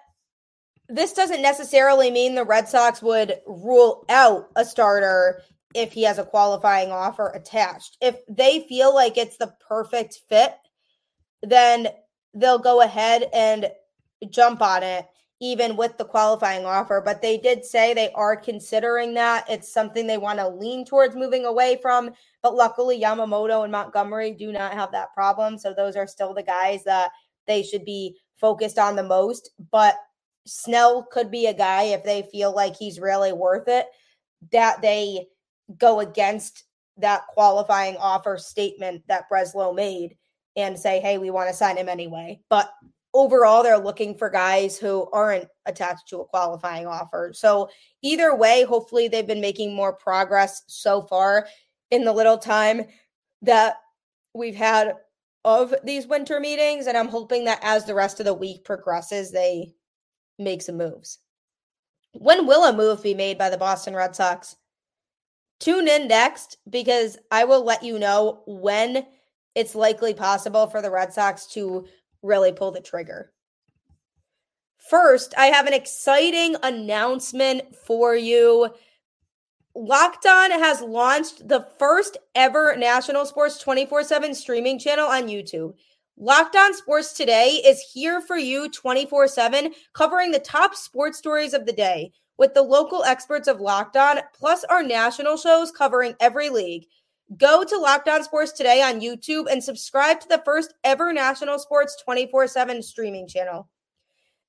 this 0.87 1.13
doesn't 1.13 1.41
necessarily 1.41 2.11
mean 2.11 2.35
the 2.35 2.43
Red 2.43 2.69
Sox 2.69 3.01
would 3.01 3.39
rule 3.47 4.05
out 4.07 4.49
a 4.55 4.63
starter 4.63 5.41
if 5.73 5.93
he 5.93 6.03
has 6.03 6.19
a 6.19 6.25
qualifying 6.25 6.91
offer 6.91 7.29
attached. 7.29 7.97
If 8.01 8.17
they 8.29 8.65
feel 8.67 8.93
like 8.93 9.17
it's 9.17 9.37
the 9.37 9.53
perfect 9.67 10.19
fit, 10.29 10.53
then 11.41 11.87
they'll 12.33 12.59
go 12.59 12.81
ahead 12.81 13.29
and 13.33 13.71
jump 14.29 14.61
on 14.61 14.83
it, 14.83 15.05
even 15.39 15.75
with 15.75 15.97
the 15.97 16.05
qualifying 16.05 16.65
offer. 16.65 17.01
But 17.03 17.21
they 17.21 17.37
did 17.37 17.65
say 17.65 17.93
they 17.93 18.11
are 18.11 18.35
considering 18.35 19.13
that. 19.15 19.49
It's 19.49 19.73
something 19.73 20.05
they 20.07 20.17
want 20.17 20.39
to 20.39 20.47
lean 20.47 20.85
towards 20.85 21.15
moving 21.15 21.45
away 21.45 21.79
from. 21.81 22.11
But 22.43 22.55
luckily, 22.55 22.99
Yamamoto 23.01 23.63
and 23.63 23.71
Montgomery 23.71 24.31
do 24.31 24.51
not 24.51 24.73
have 24.73 24.91
that 24.91 25.13
problem. 25.13 25.57
So 25.57 25.73
those 25.73 25.95
are 25.95 26.07
still 26.07 26.33
the 26.33 26.43
guys 26.43 26.83
that 26.83 27.11
they 27.47 27.63
should 27.63 27.85
be 27.85 28.17
focused 28.37 28.77
on 28.77 28.95
the 28.95 29.03
most. 29.03 29.51
But 29.71 29.95
Snell 30.45 31.03
could 31.11 31.29
be 31.29 31.47
a 31.47 31.53
guy 31.53 31.83
if 31.83 32.03
they 32.03 32.23
feel 32.31 32.53
like 32.53 32.75
he's 32.75 32.99
really 32.99 33.31
worth 33.31 33.67
it 33.67 33.87
that 34.51 34.81
they 34.81 35.27
go 35.77 35.99
against 35.99 36.63
that 36.97 37.27
qualifying 37.27 37.95
offer 37.97 38.37
statement 38.37 39.03
that 39.07 39.29
Breslow 39.31 39.73
made 39.73 40.17
and 40.55 40.77
say, 40.77 40.99
hey, 40.99 41.17
we 41.17 41.29
want 41.29 41.49
to 41.49 41.55
sign 41.55 41.77
him 41.77 41.89
anyway. 41.89 42.39
But 42.49 42.71
overall, 43.13 43.63
they're 43.63 43.77
looking 43.77 44.15
for 44.15 44.29
guys 44.29 44.77
who 44.77 45.09
aren't 45.11 45.47
attached 45.65 46.07
to 46.09 46.19
a 46.19 46.25
qualifying 46.25 46.87
offer. 46.87 47.31
So, 47.33 47.69
either 48.01 48.35
way, 48.35 48.63
hopefully, 48.63 49.07
they've 49.07 49.27
been 49.27 49.41
making 49.41 49.73
more 49.73 49.93
progress 49.93 50.63
so 50.67 51.01
far 51.03 51.47
in 51.89 52.03
the 52.03 52.13
little 52.13 52.37
time 52.37 52.85
that 53.41 53.77
we've 54.33 54.55
had 54.55 54.95
of 55.43 55.73
these 55.83 56.07
winter 56.07 56.39
meetings. 56.39 56.87
And 56.87 56.97
I'm 56.97 57.07
hoping 57.07 57.45
that 57.45 57.59
as 57.61 57.85
the 57.85 57.95
rest 57.95 58.19
of 58.19 58.25
the 58.25 58.33
week 58.33 58.63
progresses, 58.63 59.31
they 59.31 59.73
make 60.37 60.61
some 60.61 60.77
moves. 60.77 61.19
When 62.13 62.45
will 62.45 62.65
a 62.65 62.73
move 62.73 63.01
be 63.01 63.13
made 63.13 63.37
by 63.37 63.49
the 63.49 63.57
Boston 63.57 63.95
Red 63.95 64.15
Sox? 64.15 64.55
Tune 65.59 65.87
in 65.87 66.07
next 66.07 66.57
because 66.69 67.17
I 67.29 67.45
will 67.45 67.63
let 67.63 67.83
you 67.83 67.99
know 67.99 68.43
when 68.47 69.05
it's 69.55 69.75
likely 69.75 70.13
possible 70.13 70.67
for 70.67 70.81
the 70.81 70.91
Red 70.91 71.13
Sox 71.13 71.45
to 71.47 71.85
really 72.21 72.51
pull 72.51 72.71
the 72.71 72.81
trigger. 72.81 73.31
First, 74.89 75.33
I 75.37 75.47
have 75.47 75.67
an 75.67 75.73
exciting 75.73 76.55
announcement 76.63 77.75
for 77.75 78.15
you. 78.15 78.69
Locked 79.75 80.25
On 80.25 80.51
has 80.51 80.81
launched 80.81 81.47
the 81.47 81.65
first 81.79 82.17
ever 82.35 82.75
national 82.75 83.25
sports 83.25 83.57
24 83.59 84.03
7 84.03 84.35
streaming 84.35 84.79
channel 84.79 85.07
on 85.07 85.27
YouTube. 85.27 85.73
Locked 86.17 86.55
On 86.55 86.73
Sports 86.73 87.13
Today 87.13 87.61
is 87.65 87.79
here 87.93 88.21
for 88.21 88.37
you 88.37 88.69
24 88.69 89.27
7, 89.27 89.73
covering 89.93 90.31
the 90.31 90.39
top 90.39 90.75
sports 90.75 91.17
stories 91.17 91.53
of 91.53 91.65
the 91.65 91.73
day 91.73 92.11
with 92.37 92.53
the 92.53 92.61
local 92.61 93.03
experts 93.03 93.47
of 93.47 93.61
Locked 93.61 93.95
On, 93.95 94.19
plus 94.33 94.63
our 94.65 94.83
national 94.83 95.37
shows 95.37 95.71
covering 95.71 96.15
every 96.19 96.49
league. 96.49 96.85
Go 97.37 97.63
to 97.63 97.77
Locked 97.77 98.09
On 98.09 98.23
Sports 98.23 98.51
Today 98.51 98.81
on 98.81 98.99
YouTube 98.99 99.45
and 99.49 99.63
subscribe 99.63 100.19
to 100.19 100.27
the 100.27 100.41
first 100.43 100.73
ever 100.83 101.13
national 101.13 101.59
sports 101.59 102.01
24 102.03 102.47
7 102.47 102.83
streaming 102.83 103.27
channel. 103.27 103.69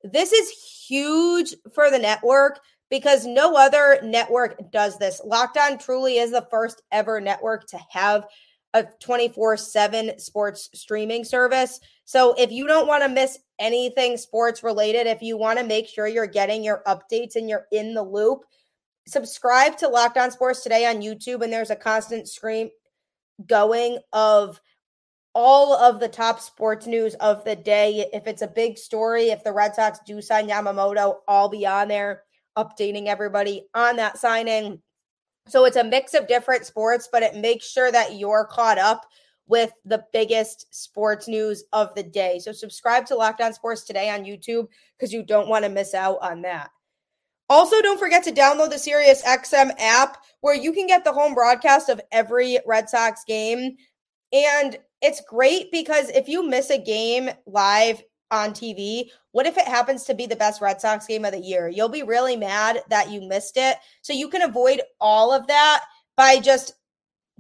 This 0.02 0.32
is 0.32 0.50
huge 0.88 1.54
for 1.74 1.90
the 1.90 1.98
network 1.98 2.58
because 2.90 3.24
no 3.24 3.56
other 3.56 4.00
network 4.02 4.72
does 4.72 4.98
this. 4.98 5.20
Locked 5.24 5.58
On 5.58 5.78
truly 5.78 6.18
is 6.18 6.32
the 6.32 6.46
first 6.50 6.82
ever 6.90 7.20
network 7.20 7.68
to 7.68 7.78
have 7.90 8.26
a 8.74 8.84
24 9.00 9.58
7 9.58 10.18
sports 10.18 10.68
streaming 10.74 11.22
service. 11.22 11.78
So 12.04 12.34
if 12.36 12.50
you 12.50 12.66
don't 12.66 12.88
want 12.88 13.04
to 13.04 13.08
miss 13.08 13.38
anything 13.60 14.16
sports 14.16 14.64
related, 14.64 15.06
if 15.06 15.22
you 15.22 15.36
want 15.36 15.60
to 15.60 15.64
make 15.64 15.86
sure 15.86 16.08
you're 16.08 16.26
getting 16.26 16.64
your 16.64 16.82
updates 16.86 17.36
and 17.36 17.48
you're 17.48 17.66
in 17.70 17.94
the 17.94 18.02
loop, 18.02 18.40
subscribe 19.06 19.76
to 19.78 19.88
Locked 19.88 20.18
On 20.18 20.30
Sports 20.30 20.62
today 20.62 20.86
on 20.86 21.02
YouTube. 21.02 21.42
And 21.42 21.52
there's 21.52 21.70
a 21.70 21.76
constant 21.76 22.28
stream 22.28 22.70
going 23.46 23.98
of 24.12 24.60
all 25.34 25.74
of 25.74 25.98
the 26.00 26.08
top 26.08 26.40
sports 26.40 26.86
news 26.86 27.14
of 27.14 27.44
the 27.44 27.56
day. 27.56 28.06
If 28.12 28.26
it's 28.26 28.42
a 28.42 28.46
big 28.46 28.78
story, 28.78 29.30
if 29.30 29.42
the 29.42 29.52
Red 29.52 29.74
Sox 29.74 29.98
do 30.06 30.20
sign 30.20 30.48
Yamamoto, 30.48 31.16
I'll 31.26 31.48
be 31.48 31.66
on 31.66 31.88
there 31.88 32.22
updating 32.56 33.06
everybody 33.06 33.66
on 33.74 33.96
that 33.96 34.18
signing. 34.18 34.80
So 35.48 35.64
it's 35.64 35.76
a 35.76 35.84
mix 35.84 36.14
of 36.14 36.28
different 36.28 36.66
sports, 36.66 37.08
but 37.10 37.22
it 37.22 37.36
makes 37.36 37.68
sure 37.68 37.90
that 37.90 38.16
you're 38.16 38.46
caught 38.50 38.78
up 38.78 39.06
with 39.48 39.72
the 39.84 40.04
biggest 40.12 40.72
sports 40.72 41.26
news 41.26 41.64
of 41.72 41.94
the 41.94 42.02
day. 42.02 42.38
So 42.38 42.52
subscribe 42.52 43.06
to 43.06 43.16
Locked 43.16 43.40
On 43.40 43.52
Sports 43.52 43.82
today 43.82 44.10
on 44.10 44.24
YouTube 44.24 44.68
because 44.96 45.12
you 45.12 45.22
don't 45.22 45.48
want 45.48 45.64
to 45.64 45.70
miss 45.70 45.94
out 45.94 46.18
on 46.22 46.42
that. 46.42 46.70
Also, 47.52 47.82
don't 47.82 47.98
forget 47.98 48.24
to 48.24 48.32
download 48.32 48.70
the 48.70 48.78
Sirius 48.78 49.22
XM 49.24 49.72
app 49.78 50.16
where 50.40 50.54
you 50.54 50.72
can 50.72 50.86
get 50.86 51.04
the 51.04 51.12
home 51.12 51.34
broadcast 51.34 51.90
of 51.90 52.00
every 52.10 52.58
Red 52.66 52.88
Sox 52.88 53.24
game. 53.24 53.76
And 54.32 54.78
it's 55.02 55.20
great 55.28 55.70
because 55.70 56.08
if 56.08 56.28
you 56.28 56.48
miss 56.48 56.70
a 56.70 56.78
game 56.78 57.28
live 57.44 58.02
on 58.30 58.52
TV. 58.52 59.10
What 59.32 59.44
if 59.44 59.58
it 59.58 59.68
happens 59.68 60.04
to 60.04 60.14
be 60.14 60.24
the 60.24 60.34
best 60.34 60.62
Red 60.62 60.80
Sox 60.80 61.06
game 61.06 61.26
of 61.26 61.32
the 61.32 61.38
year? 61.38 61.68
You'll 61.68 61.90
be 61.90 62.02
really 62.02 62.36
mad 62.36 62.80
that 62.88 63.10
you 63.10 63.20
missed 63.20 63.58
it. 63.58 63.76
So 64.00 64.14
you 64.14 64.30
can 64.30 64.40
avoid 64.40 64.80
all 64.98 65.34
of 65.34 65.46
that 65.48 65.84
by 66.16 66.40
just 66.40 66.72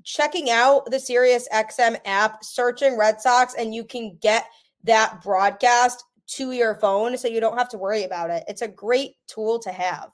checking 0.04 0.50
out 0.50 0.90
the 0.90 1.00
Sirius 1.00 1.48
XM 1.54 1.96
app, 2.04 2.44
searching 2.44 2.98
Red 2.98 3.22
Sox, 3.22 3.54
and 3.54 3.74
you 3.74 3.84
can 3.84 4.18
get 4.20 4.44
that 4.84 5.22
broadcast 5.22 6.04
to 6.28 6.52
your 6.52 6.76
phone 6.76 7.16
so 7.16 7.28
you 7.28 7.40
don't 7.40 7.58
have 7.58 7.68
to 7.70 7.78
worry 7.78 8.04
about 8.04 8.30
it. 8.30 8.44
It's 8.48 8.62
a 8.62 8.68
great 8.68 9.16
tool 9.26 9.58
to 9.60 9.72
have. 9.72 10.10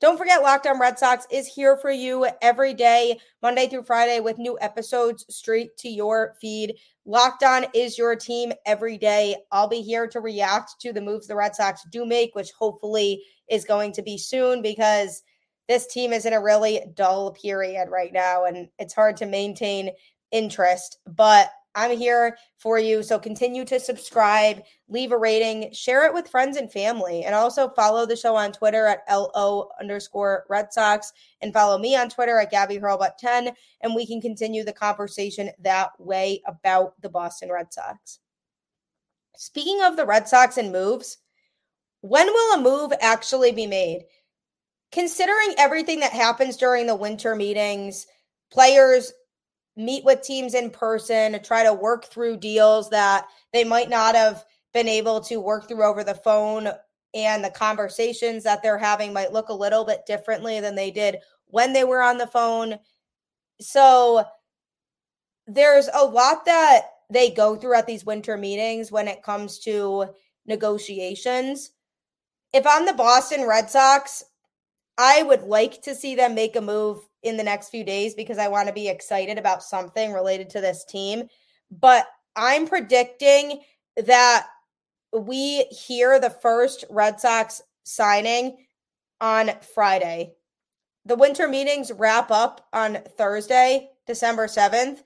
Don't 0.00 0.16
forget, 0.16 0.42
Locked 0.42 0.68
On 0.68 0.78
Red 0.78 0.96
Sox 0.96 1.26
is 1.28 1.48
here 1.48 1.76
for 1.76 1.90
you 1.90 2.28
every 2.40 2.72
day, 2.72 3.18
Monday 3.42 3.66
through 3.66 3.82
Friday, 3.82 4.20
with 4.20 4.38
new 4.38 4.56
episodes 4.60 5.26
straight 5.28 5.76
to 5.78 5.88
your 5.88 6.36
feed. 6.40 6.76
Locked 7.04 7.42
On 7.42 7.66
is 7.74 7.98
your 7.98 8.14
team 8.14 8.52
every 8.64 8.96
day. 8.96 9.34
I'll 9.50 9.66
be 9.66 9.82
here 9.82 10.06
to 10.06 10.20
react 10.20 10.80
to 10.82 10.92
the 10.92 11.00
moves 11.00 11.26
the 11.26 11.34
Red 11.34 11.56
Sox 11.56 11.82
do 11.90 12.06
make, 12.06 12.36
which 12.36 12.52
hopefully 12.52 13.24
is 13.50 13.64
going 13.64 13.92
to 13.94 14.02
be 14.02 14.16
soon 14.16 14.62
because 14.62 15.24
this 15.66 15.88
team 15.88 16.12
is 16.12 16.26
in 16.26 16.32
a 16.32 16.40
really 16.40 16.82
dull 16.94 17.32
period 17.32 17.88
right 17.90 18.12
now 18.12 18.44
and 18.44 18.68
it's 18.78 18.94
hard 18.94 19.16
to 19.16 19.26
maintain 19.26 19.90
interest. 20.30 20.98
But 21.06 21.50
I'm 21.78 21.96
here 21.96 22.36
for 22.56 22.80
you. 22.80 23.04
So 23.04 23.20
continue 23.20 23.64
to 23.66 23.78
subscribe, 23.78 24.62
leave 24.88 25.12
a 25.12 25.16
rating, 25.16 25.72
share 25.72 26.04
it 26.06 26.12
with 26.12 26.28
friends 26.28 26.56
and 26.56 26.70
family, 26.70 27.22
and 27.22 27.36
also 27.36 27.68
follow 27.68 28.04
the 28.04 28.16
show 28.16 28.34
on 28.34 28.50
Twitter 28.50 28.86
at 28.86 29.04
LO 29.08 29.68
underscore 29.80 30.44
Red 30.48 30.72
Sox 30.72 31.12
and 31.40 31.52
follow 31.52 31.78
me 31.78 31.94
on 31.94 32.08
Twitter 32.08 32.36
at 32.40 32.50
Gabby 32.50 32.78
Hurlbut 32.78 33.16
10. 33.18 33.52
And 33.82 33.94
we 33.94 34.06
can 34.06 34.20
continue 34.20 34.64
the 34.64 34.72
conversation 34.72 35.50
that 35.60 35.90
way 36.00 36.42
about 36.46 37.00
the 37.00 37.08
Boston 37.08 37.52
Red 37.52 37.72
Sox. 37.72 38.18
Speaking 39.36 39.80
of 39.84 39.96
the 39.96 40.06
Red 40.06 40.26
Sox 40.26 40.56
and 40.56 40.72
moves, 40.72 41.18
when 42.00 42.26
will 42.26 42.58
a 42.58 42.60
move 42.60 42.92
actually 43.00 43.52
be 43.52 43.68
made? 43.68 44.02
Considering 44.90 45.54
everything 45.58 46.00
that 46.00 46.12
happens 46.12 46.56
during 46.56 46.88
the 46.88 46.96
winter 46.96 47.36
meetings, 47.36 48.06
players 48.50 49.12
meet 49.78 50.04
with 50.04 50.22
teams 50.22 50.54
in 50.54 50.70
person 50.70 51.32
to 51.32 51.38
try 51.38 51.62
to 51.62 51.72
work 51.72 52.06
through 52.06 52.36
deals 52.36 52.90
that 52.90 53.26
they 53.52 53.62
might 53.62 53.88
not 53.88 54.14
have 54.16 54.44
been 54.74 54.88
able 54.88 55.20
to 55.20 55.40
work 55.40 55.68
through 55.68 55.84
over 55.84 56.02
the 56.02 56.14
phone 56.14 56.68
and 57.14 57.42
the 57.42 57.50
conversations 57.50 58.44
that 58.44 58.62
they're 58.62 58.76
having 58.76 59.12
might 59.12 59.32
look 59.32 59.48
a 59.48 59.54
little 59.54 59.84
bit 59.84 60.04
differently 60.04 60.60
than 60.60 60.74
they 60.74 60.90
did 60.90 61.18
when 61.46 61.72
they 61.72 61.84
were 61.84 62.02
on 62.02 62.18
the 62.18 62.26
phone. 62.26 62.76
So 63.60 64.24
there's 65.46 65.88
a 65.94 66.04
lot 66.04 66.44
that 66.44 66.82
they 67.08 67.30
go 67.30 67.56
through 67.56 67.76
at 67.76 67.86
these 67.86 68.04
winter 68.04 68.36
meetings 68.36 68.92
when 68.92 69.08
it 69.08 69.22
comes 69.22 69.60
to 69.60 70.06
negotiations. 70.44 71.70
If 72.52 72.66
I'm 72.66 72.84
the 72.84 72.92
Boston 72.92 73.46
Red 73.46 73.70
Sox, 73.70 74.24
I 74.98 75.22
would 75.22 75.42
like 75.42 75.80
to 75.82 75.94
see 75.94 76.16
them 76.16 76.34
make 76.34 76.56
a 76.56 76.60
move 76.60 76.98
in 77.22 77.36
the 77.36 77.44
next 77.44 77.70
few 77.70 77.84
days 77.84 78.14
because 78.14 78.36
I 78.36 78.48
want 78.48 78.66
to 78.66 78.74
be 78.74 78.88
excited 78.88 79.38
about 79.38 79.62
something 79.62 80.12
related 80.12 80.50
to 80.50 80.60
this 80.60 80.84
team. 80.84 81.28
But 81.70 82.06
I'm 82.34 82.66
predicting 82.66 83.60
that 83.96 84.48
we 85.12 85.64
hear 85.64 86.18
the 86.18 86.30
first 86.30 86.84
Red 86.90 87.20
Sox 87.20 87.62
signing 87.84 88.66
on 89.20 89.52
Friday. 89.74 90.34
The 91.04 91.16
winter 91.16 91.48
meetings 91.48 91.92
wrap 91.92 92.30
up 92.30 92.66
on 92.72 92.98
Thursday, 93.16 93.90
December 94.06 94.46
7th. 94.46 94.98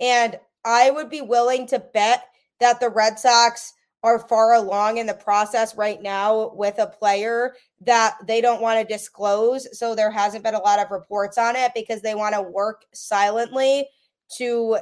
And 0.00 0.38
I 0.64 0.90
would 0.90 1.08
be 1.08 1.22
willing 1.22 1.66
to 1.68 1.78
bet 1.78 2.24
that 2.60 2.80
the 2.80 2.90
Red 2.90 3.18
Sox 3.18 3.72
are 4.06 4.20
far 4.20 4.54
along 4.54 4.98
in 4.98 5.06
the 5.06 5.14
process 5.14 5.76
right 5.76 6.00
now 6.00 6.52
with 6.54 6.78
a 6.78 6.86
player 6.86 7.56
that 7.80 8.14
they 8.24 8.40
don't 8.40 8.62
want 8.62 8.78
to 8.78 8.94
disclose. 8.94 9.66
So 9.76 9.96
there 9.96 10.12
hasn't 10.12 10.44
been 10.44 10.54
a 10.54 10.60
lot 10.60 10.78
of 10.78 10.92
reports 10.92 11.36
on 11.36 11.56
it 11.56 11.72
because 11.74 12.02
they 12.02 12.14
want 12.14 12.32
to 12.36 12.40
work 12.40 12.84
silently 12.94 13.88
to 14.36 14.78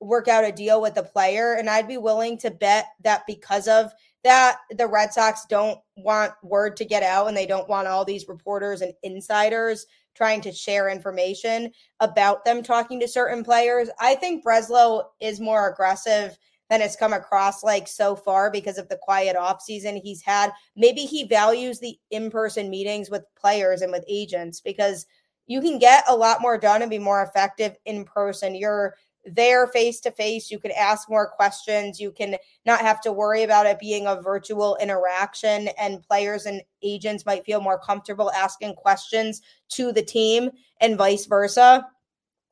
work 0.00 0.26
out 0.26 0.46
a 0.46 0.50
deal 0.50 0.80
with 0.80 0.94
the 0.94 1.02
player. 1.02 1.52
And 1.52 1.68
I'd 1.68 1.86
be 1.86 1.98
willing 1.98 2.38
to 2.38 2.50
bet 2.50 2.86
that 3.04 3.24
because 3.26 3.68
of 3.68 3.92
that, 4.24 4.56
the 4.70 4.86
Red 4.86 5.12
Sox 5.12 5.44
don't 5.50 5.78
want 5.98 6.32
word 6.42 6.74
to 6.78 6.86
get 6.86 7.02
out 7.02 7.28
and 7.28 7.36
they 7.36 7.46
don't 7.46 7.68
want 7.68 7.88
all 7.88 8.06
these 8.06 8.26
reporters 8.26 8.80
and 8.80 8.94
insiders 9.02 9.84
trying 10.14 10.40
to 10.40 10.52
share 10.52 10.88
information 10.88 11.70
about 12.00 12.46
them 12.46 12.62
talking 12.62 12.98
to 13.00 13.06
certain 13.08 13.44
players. 13.44 13.90
I 14.00 14.14
think 14.14 14.42
Breslow 14.42 15.04
is 15.20 15.40
more 15.40 15.70
aggressive 15.70 16.38
than 16.72 16.80
it's 16.80 16.96
come 16.96 17.12
across 17.12 17.62
like 17.62 17.86
so 17.86 18.16
far 18.16 18.50
because 18.50 18.78
of 18.78 18.88
the 18.88 18.98
quiet 19.02 19.36
off 19.36 19.60
season 19.60 19.94
he's 19.94 20.22
had. 20.22 20.50
Maybe 20.74 21.02
he 21.02 21.24
values 21.24 21.78
the 21.78 21.98
in-person 22.10 22.70
meetings 22.70 23.10
with 23.10 23.26
players 23.38 23.82
and 23.82 23.92
with 23.92 24.06
agents 24.08 24.62
because 24.62 25.04
you 25.46 25.60
can 25.60 25.78
get 25.78 26.02
a 26.08 26.16
lot 26.16 26.40
more 26.40 26.56
done 26.56 26.80
and 26.80 26.90
be 26.90 26.98
more 26.98 27.22
effective 27.22 27.76
in 27.84 28.06
person. 28.06 28.54
You're 28.54 28.94
there 29.26 29.66
face 29.66 30.00
to 30.00 30.10
face. 30.12 30.50
You 30.50 30.58
can 30.58 30.70
ask 30.70 31.10
more 31.10 31.28
questions. 31.28 32.00
You 32.00 32.10
can 32.10 32.36
not 32.64 32.80
have 32.80 33.02
to 33.02 33.12
worry 33.12 33.42
about 33.42 33.66
it 33.66 33.78
being 33.78 34.06
a 34.06 34.22
virtual 34.22 34.78
interaction, 34.80 35.68
and 35.78 36.02
players 36.02 36.46
and 36.46 36.62
agents 36.82 37.26
might 37.26 37.44
feel 37.44 37.60
more 37.60 37.78
comfortable 37.78 38.32
asking 38.32 38.76
questions 38.76 39.42
to 39.72 39.92
the 39.92 40.02
team 40.02 40.50
and 40.80 40.96
vice 40.96 41.26
versa 41.26 41.86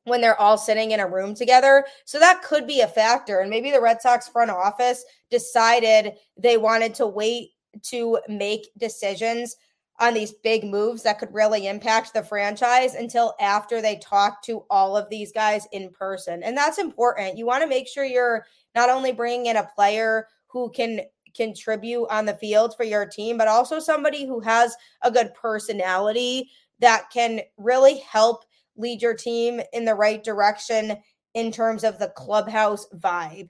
when 0.05 0.21
they're 0.21 0.39
all 0.39 0.57
sitting 0.57 0.91
in 0.91 0.99
a 0.99 1.07
room 1.07 1.35
together. 1.35 1.85
So 2.05 2.19
that 2.19 2.41
could 2.41 2.65
be 2.65 2.81
a 2.81 2.87
factor. 2.87 3.39
And 3.39 3.49
maybe 3.49 3.71
the 3.71 3.81
Red 3.81 4.01
Sox 4.01 4.27
front 4.27 4.49
office 4.49 5.05
decided 5.29 6.13
they 6.37 6.57
wanted 6.57 6.95
to 6.95 7.07
wait 7.07 7.51
to 7.83 8.19
make 8.27 8.69
decisions 8.77 9.55
on 9.99 10.15
these 10.15 10.33
big 10.43 10.63
moves 10.63 11.03
that 11.03 11.19
could 11.19 11.31
really 11.31 11.67
impact 11.67 12.13
the 12.13 12.23
franchise 12.23 12.95
until 12.95 13.35
after 13.39 13.81
they 13.81 13.97
talk 13.97 14.41
to 14.41 14.65
all 14.69 14.97
of 14.97 15.07
these 15.09 15.31
guys 15.31 15.67
in 15.71 15.91
person. 15.91 16.41
And 16.41 16.57
that's 16.57 16.79
important. 16.79 17.37
You 17.37 17.45
want 17.45 17.61
to 17.61 17.69
make 17.69 17.87
sure 17.87 18.03
you're 18.03 18.45
not 18.73 18.89
only 18.89 19.11
bringing 19.11 19.45
in 19.45 19.57
a 19.57 19.69
player 19.75 20.27
who 20.47 20.71
can 20.71 21.01
contribute 21.35 22.07
on 22.07 22.25
the 22.25 22.33
field 22.33 22.75
for 22.75 22.83
your 22.83 23.05
team, 23.05 23.37
but 23.37 23.47
also 23.47 23.79
somebody 23.79 24.25
who 24.25 24.39
has 24.39 24.75
a 25.03 25.11
good 25.11 25.33
personality 25.35 26.49
that 26.79 27.11
can 27.11 27.41
really 27.57 27.99
help 27.99 28.43
lead 28.77 29.01
your 29.01 29.13
team 29.13 29.61
in 29.73 29.85
the 29.85 29.95
right 29.95 30.23
direction 30.23 30.97
in 31.33 31.51
terms 31.51 31.83
of 31.83 31.99
the 31.99 32.09
clubhouse 32.09 32.87
vibe 32.95 33.49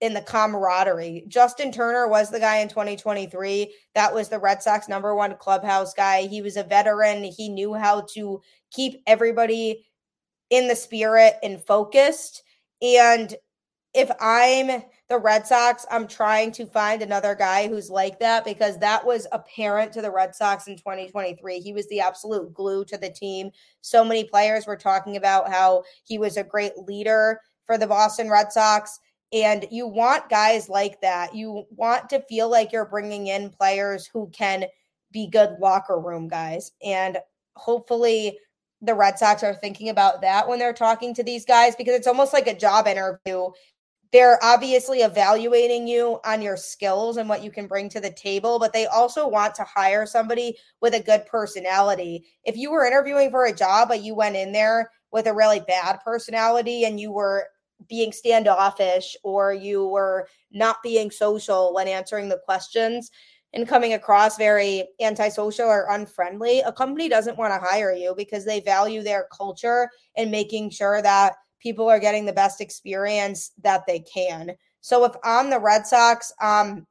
in 0.00 0.14
the 0.14 0.20
camaraderie. 0.20 1.24
Justin 1.28 1.70
Turner 1.70 2.08
was 2.08 2.28
the 2.28 2.40
guy 2.40 2.56
in 2.56 2.68
2023 2.68 3.72
that 3.94 4.12
was 4.12 4.28
the 4.28 4.38
Red 4.38 4.60
Sox 4.60 4.88
number 4.88 5.14
one 5.14 5.36
clubhouse 5.36 5.94
guy. 5.94 6.22
He 6.22 6.42
was 6.42 6.56
a 6.56 6.64
veteran. 6.64 7.22
He 7.22 7.48
knew 7.48 7.72
how 7.72 8.06
to 8.14 8.42
keep 8.72 9.00
everybody 9.06 9.86
in 10.50 10.66
the 10.66 10.74
spirit 10.74 11.34
and 11.42 11.64
focused. 11.64 12.42
And 12.82 13.32
if 13.94 14.10
I'm 14.20 14.82
the 15.12 15.18
Red 15.18 15.46
Sox, 15.46 15.84
I'm 15.90 16.08
trying 16.08 16.52
to 16.52 16.64
find 16.64 17.02
another 17.02 17.34
guy 17.34 17.68
who's 17.68 17.90
like 17.90 18.18
that 18.20 18.46
because 18.46 18.78
that 18.78 19.04
was 19.04 19.26
apparent 19.30 19.92
to 19.92 20.00
the 20.00 20.10
Red 20.10 20.34
Sox 20.34 20.68
in 20.68 20.76
2023. 20.76 21.60
He 21.60 21.74
was 21.74 21.86
the 21.90 22.00
absolute 22.00 22.54
glue 22.54 22.82
to 22.86 22.96
the 22.96 23.10
team. 23.10 23.50
So 23.82 24.02
many 24.02 24.24
players 24.24 24.66
were 24.66 24.76
talking 24.76 25.16
about 25.18 25.50
how 25.50 25.82
he 26.04 26.16
was 26.16 26.38
a 26.38 26.44
great 26.44 26.78
leader 26.78 27.40
for 27.66 27.76
the 27.76 27.86
Boston 27.86 28.30
Red 28.30 28.52
Sox 28.52 28.98
and 29.34 29.66
you 29.70 29.86
want 29.86 30.30
guys 30.30 30.70
like 30.70 31.00
that. 31.02 31.34
You 31.34 31.64
want 31.70 32.08
to 32.08 32.24
feel 32.28 32.50
like 32.50 32.72
you're 32.72 32.86
bringing 32.86 33.26
in 33.26 33.50
players 33.50 34.06
who 34.06 34.30
can 34.30 34.64
be 35.10 35.26
good 35.26 35.56
locker 35.60 36.00
room 36.00 36.26
guys. 36.26 36.72
And 36.82 37.18
hopefully, 37.54 38.38
the 38.82 38.94
Red 38.94 39.18
Sox 39.18 39.42
are 39.42 39.54
thinking 39.54 39.90
about 39.90 40.22
that 40.22 40.48
when 40.48 40.58
they're 40.58 40.72
talking 40.72 41.14
to 41.14 41.22
these 41.22 41.44
guys 41.44 41.76
because 41.76 41.94
it's 41.94 42.08
almost 42.08 42.32
like 42.32 42.46
a 42.46 42.58
job 42.58 42.86
interview. 42.86 43.50
They're 44.12 44.38
obviously 44.42 44.98
evaluating 44.98 45.88
you 45.88 46.20
on 46.24 46.42
your 46.42 46.56
skills 46.58 47.16
and 47.16 47.28
what 47.28 47.42
you 47.42 47.50
can 47.50 47.66
bring 47.66 47.88
to 47.90 48.00
the 48.00 48.12
table, 48.12 48.58
but 48.58 48.72
they 48.72 48.86
also 48.86 49.26
want 49.26 49.54
to 49.54 49.64
hire 49.64 50.04
somebody 50.04 50.58
with 50.82 50.94
a 50.94 51.00
good 51.00 51.24
personality. 51.24 52.26
If 52.44 52.56
you 52.56 52.70
were 52.70 52.86
interviewing 52.86 53.30
for 53.30 53.46
a 53.46 53.54
job, 53.54 53.88
but 53.88 54.02
you 54.02 54.14
went 54.14 54.36
in 54.36 54.52
there 54.52 54.90
with 55.12 55.26
a 55.26 55.34
really 55.34 55.60
bad 55.60 55.98
personality 56.04 56.84
and 56.84 57.00
you 57.00 57.10
were 57.10 57.46
being 57.88 58.12
standoffish 58.12 59.16
or 59.24 59.54
you 59.54 59.88
were 59.88 60.28
not 60.52 60.82
being 60.82 61.10
social 61.10 61.72
when 61.74 61.88
answering 61.88 62.28
the 62.28 62.40
questions 62.44 63.10
and 63.54 63.68
coming 63.68 63.94
across 63.94 64.36
very 64.36 64.88
antisocial 65.00 65.66
or 65.66 65.86
unfriendly, 65.90 66.60
a 66.60 66.72
company 66.72 67.08
doesn't 67.08 67.36
want 67.36 67.52
to 67.52 67.66
hire 67.66 67.92
you 67.92 68.14
because 68.16 68.44
they 68.44 68.60
value 68.60 69.02
their 69.02 69.26
culture 69.36 69.90
and 70.16 70.30
making 70.30 70.70
sure 70.70 71.02
that 71.02 71.34
people 71.62 71.88
are 71.88 72.00
getting 72.00 72.26
the 72.26 72.32
best 72.32 72.60
experience 72.60 73.52
that 73.62 73.86
they 73.86 74.00
can. 74.00 74.52
So 74.80 75.04
if 75.04 75.12
I'm 75.22 75.50
the 75.50 75.60
Red 75.60 75.86
Sox, 75.86 76.32
um 76.40 76.86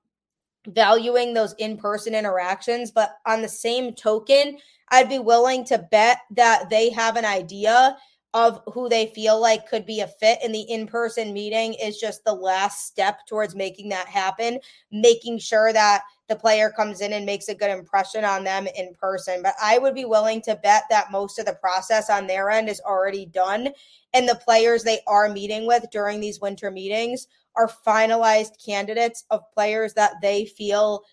valuing 0.68 1.34
those 1.34 1.56
in-person 1.58 2.14
interactions, 2.14 2.92
but 2.92 3.16
on 3.26 3.42
the 3.42 3.50
same 3.50 3.96
token, 3.96 4.58
I'd 4.90 5.10
be 5.10 5.20
willing 5.20 5.66
to 5.66 5.88
bet 5.90 6.20
that 6.36 6.70
they 6.70 6.92
have 6.92 7.18
an 7.18 7.26
idea 7.26 7.98
of 8.34 8.62
who 8.74 8.88
they 8.88 9.08
feel 9.08 9.40
like 9.42 9.68
could 9.68 9.86
be 9.86 10.00
a 10.00 10.08
fit 10.08 10.40
and 10.44 10.56
the 10.56 10.62
in-person 10.62 11.34
meeting 11.34 11.74
is 11.74 12.00
just 12.00 12.24
the 12.24 12.34
last 12.34 12.86
step 12.88 13.20
towards 13.28 13.56
making 13.56 13.90
that 13.90 14.08
happen 14.08 14.58
making 14.90 15.38
sure 15.38 15.74
that 15.74 16.04
the 16.32 16.36
player 16.38 16.70
comes 16.70 17.02
in 17.02 17.12
and 17.12 17.26
makes 17.26 17.50
a 17.50 17.54
good 17.54 17.70
impression 17.70 18.24
on 18.24 18.46
them 18.46 18.66
in 18.78 18.96
person. 18.96 19.44
But 19.44 19.54
i 19.62 19.78
would 19.78 19.94
be 19.94 20.06
willing 20.06 20.42
to 20.44 20.56
bet 20.56 20.84
that 20.90 21.12
most 21.12 21.38
of 21.38 21.46
the 21.46 21.56
process 21.56 22.10
on 22.10 22.26
their 22.26 22.50
end 22.50 22.70
is 22.70 22.80
already 22.80 23.26
done 23.26 23.68
and 24.14 24.28
the 24.28 24.40
players 24.46 24.82
they 24.82 25.02
are 25.08 25.28
meeting 25.28 25.68
with 25.68 25.86
during 25.92 26.22
these 26.22 26.40
winter 26.40 26.72
meetings 26.72 27.28
are 27.58 27.70
finalized 27.86 28.64
candidates 28.66 29.26
of 29.30 29.42
players 29.54 29.94
that 29.96 30.14
they 30.22 30.46
feel 30.46 31.04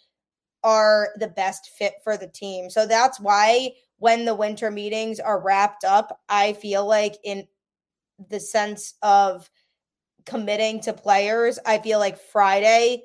are 0.62 1.08
the 1.18 1.28
best 1.28 1.70
fit 1.76 1.94
for 2.04 2.16
the 2.16 2.28
team. 2.28 2.70
So 2.70 2.86
that's 2.86 3.18
why 3.18 3.72
when 3.96 4.24
the 4.24 4.36
winter 4.36 4.70
meetings 4.70 5.18
are 5.18 5.40
wrapped 5.42 5.82
up, 5.82 6.20
I 6.28 6.52
feel 6.52 6.86
like 6.86 7.16
in 7.24 7.48
the 8.28 8.38
sense 8.38 8.94
of 9.02 9.50
committing 10.26 10.80
to 10.82 10.92
players, 10.92 11.58
I 11.66 11.78
feel 11.78 11.98
like 11.98 12.18
Friday 12.18 13.02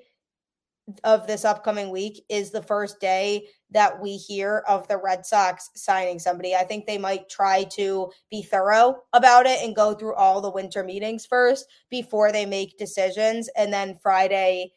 of 1.04 1.28
this 1.28 1.46
upcoming 1.46 1.90
week 1.92 2.26
is 2.30 2.52
the 2.52 2.62
first 2.62 3.00
day 3.00 3.48
that 3.72 4.02
we 4.02 4.18
hear 4.18 4.64
of 4.68 4.88
the 4.88 4.98
Red 4.98 5.26
Sox 5.26 5.70
signing 5.76 6.20
somebody. 6.20 6.56
I 6.56 6.64
think 6.64 6.86
they 6.86 6.98
might 6.98 7.30
try 7.30 7.64
to 7.76 8.12
be 8.30 8.44
thorough 8.44 8.98
about 9.14 9.46
it 9.46 9.62
and 9.64 9.76
go 9.76 9.94
through 9.94 10.16
all 10.16 10.42
the 10.42 10.52
winter 10.52 10.84
meetings 10.84 11.26
first 11.26 11.66
before 11.90 12.32
they 12.32 12.46
make 12.46 12.78
decisions. 12.78 13.50
And 13.56 13.72
then 13.72 13.98
Friday, 14.02 14.74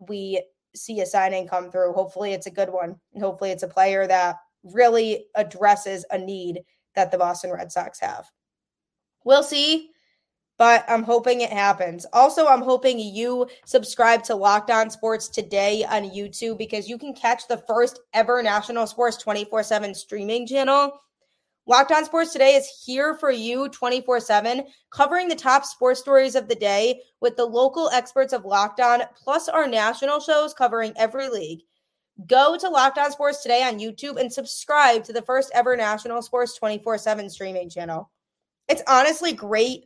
we 0.00 0.42
see 0.74 1.00
a 1.00 1.06
signing 1.06 1.46
come 1.46 1.70
through. 1.70 1.92
Hopefully, 1.92 2.32
it's 2.32 2.46
a 2.46 2.52
good 2.52 2.70
one. 2.70 2.96
hopefully, 3.20 3.50
it's 3.50 3.62
a 3.62 3.68
player 3.68 4.06
that 4.06 4.36
really 4.64 5.26
addresses 5.36 6.04
a 6.10 6.18
need 6.18 6.62
that 6.94 7.10
the 7.10 7.18
Boston 7.18 7.52
Red 7.52 7.70
Sox 7.70 8.00
have. 8.00 8.26
We'll 9.24 9.42
see, 9.42 9.90
but 10.58 10.84
I'm 10.88 11.04
hoping 11.04 11.40
it 11.40 11.52
happens. 11.52 12.04
Also, 12.12 12.46
I'm 12.46 12.62
hoping 12.62 12.98
you 12.98 13.48
subscribe 13.64 14.24
to 14.24 14.34
Locked 14.34 14.70
On 14.70 14.90
Sports 14.90 15.28
today 15.28 15.84
on 15.84 16.10
YouTube 16.10 16.58
because 16.58 16.88
you 16.88 16.98
can 16.98 17.14
catch 17.14 17.46
the 17.46 17.62
first 17.68 18.00
ever 18.12 18.42
national 18.42 18.86
sports 18.88 19.16
24 19.16 19.62
7 19.62 19.94
streaming 19.94 20.46
channel. 20.46 21.00
Locked 21.66 21.92
On 21.92 22.04
Sports 22.04 22.32
Today 22.32 22.54
is 22.54 22.66
here 22.84 23.14
for 23.14 23.30
you 23.30 23.68
24 23.68 24.20
7, 24.20 24.64
covering 24.90 25.28
the 25.28 25.36
top 25.36 25.64
sports 25.64 26.00
stories 26.00 26.34
of 26.34 26.48
the 26.48 26.54
day 26.54 27.02
with 27.20 27.36
the 27.36 27.44
local 27.44 27.90
experts 27.90 28.32
of 28.32 28.46
Locked 28.46 28.80
On, 28.80 29.02
plus 29.22 29.48
our 29.48 29.68
national 29.68 30.18
shows 30.18 30.54
covering 30.54 30.94
every 30.96 31.28
league. 31.28 31.60
Go 32.26 32.56
to 32.56 32.68
Locked 32.68 32.98
On 32.98 33.12
Sports 33.12 33.42
today 33.42 33.62
on 33.62 33.78
YouTube 33.78 34.18
and 34.18 34.32
subscribe 34.32 35.04
to 35.04 35.12
the 35.12 35.22
first 35.22 35.52
ever 35.54 35.76
national 35.76 36.22
sports 36.22 36.56
24 36.56 36.98
7 36.98 37.30
streaming 37.30 37.68
channel. 37.68 38.10
It's 38.66 38.82
honestly 38.88 39.34
great. 39.34 39.84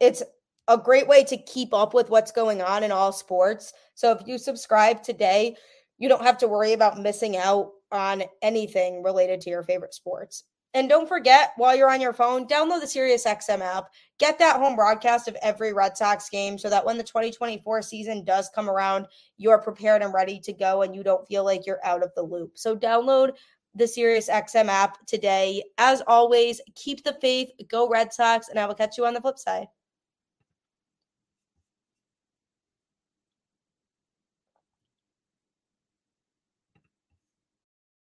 It's 0.00 0.22
a 0.68 0.76
great 0.76 1.08
way 1.08 1.24
to 1.24 1.36
keep 1.36 1.72
up 1.72 1.94
with 1.94 2.10
what's 2.10 2.30
going 2.30 2.60
on 2.60 2.84
in 2.84 2.92
all 2.92 3.12
sports. 3.12 3.72
So 3.94 4.12
if 4.12 4.26
you 4.26 4.38
subscribe 4.38 5.02
today, 5.02 5.56
you 5.98 6.08
don't 6.08 6.22
have 6.22 6.38
to 6.38 6.48
worry 6.48 6.72
about 6.72 7.00
missing 7.00 7.36
out 7.36 7.72
on 7.90 8.22
anything 8.42 9.02
related 9.02 9.40
to 9.42 9.50
your 9.50 9.62
favorite 9.62 9.94
sports. 9.94 10.44
And 10.74 10.88
don't 10.88 11.08
forget, 11.08 11.52
while 11.56 11.74
you're 11.74 11.90
on 11.90 12.00
your 12.00 12.12
phone, 12.12 12.46
download 12.46 12.80
the 12.80 12.86
SiriusXM 12.86 13.60
app. 13.60 13.88
Get 14.18 14.38
that 14.38 14.56
home 14.56 14.76
broadcast 14.76 15.26
of 15.26 15.36
every 15.42 15.72
Red 15.72 15.96
Sox 15.96 16.28
game 16.28 16.58
so 16.58 16.68
that 16.68 16.84
when 16.84 16.98
the 16.98 17.02
2024 17.02 17.80
season 17.80 18.22
does 18.22 18.50
come 18.54 18.68
around, 18.68 19.06
you're 19.38 19.58
prepared 19.58 20.02
and 20.02 20.12
ready 20.12 20.38
to 20.40 20.52
go 20.52 20.82
and 20.82 20.94
you 20.94 21.02
don't 21.02 21.26
feel 21.26 21.42
like 21.42 21.66
you're 21.66 21.84
out 21.84 22.02
of 22.02 22.12
the 22.14 22.22
loop. 22.22 22.58
So 22.58 22.76
download 22.76 23.32
the 23.74 23.84
SiriusXM 23.84 24.66
app 24.66 25.04
today. 25.06 25.64
As 25.78 26.02
always, 26.06 26.60
keep 26.74 27.02
the 27.02 27.14
faith, 27.14 27.50
go 27.70 27.88
Red 27.88 28.12
Sox, 28.12 28.50
and 28.50 28.58
I 28.58 28.66
will 28.66 28.74
catch 28.74 28.98
you 28.98 29.06
on 29.06 29.14
the 29.14 29.20
flip 29.22 29.38
side. 29.38 29.68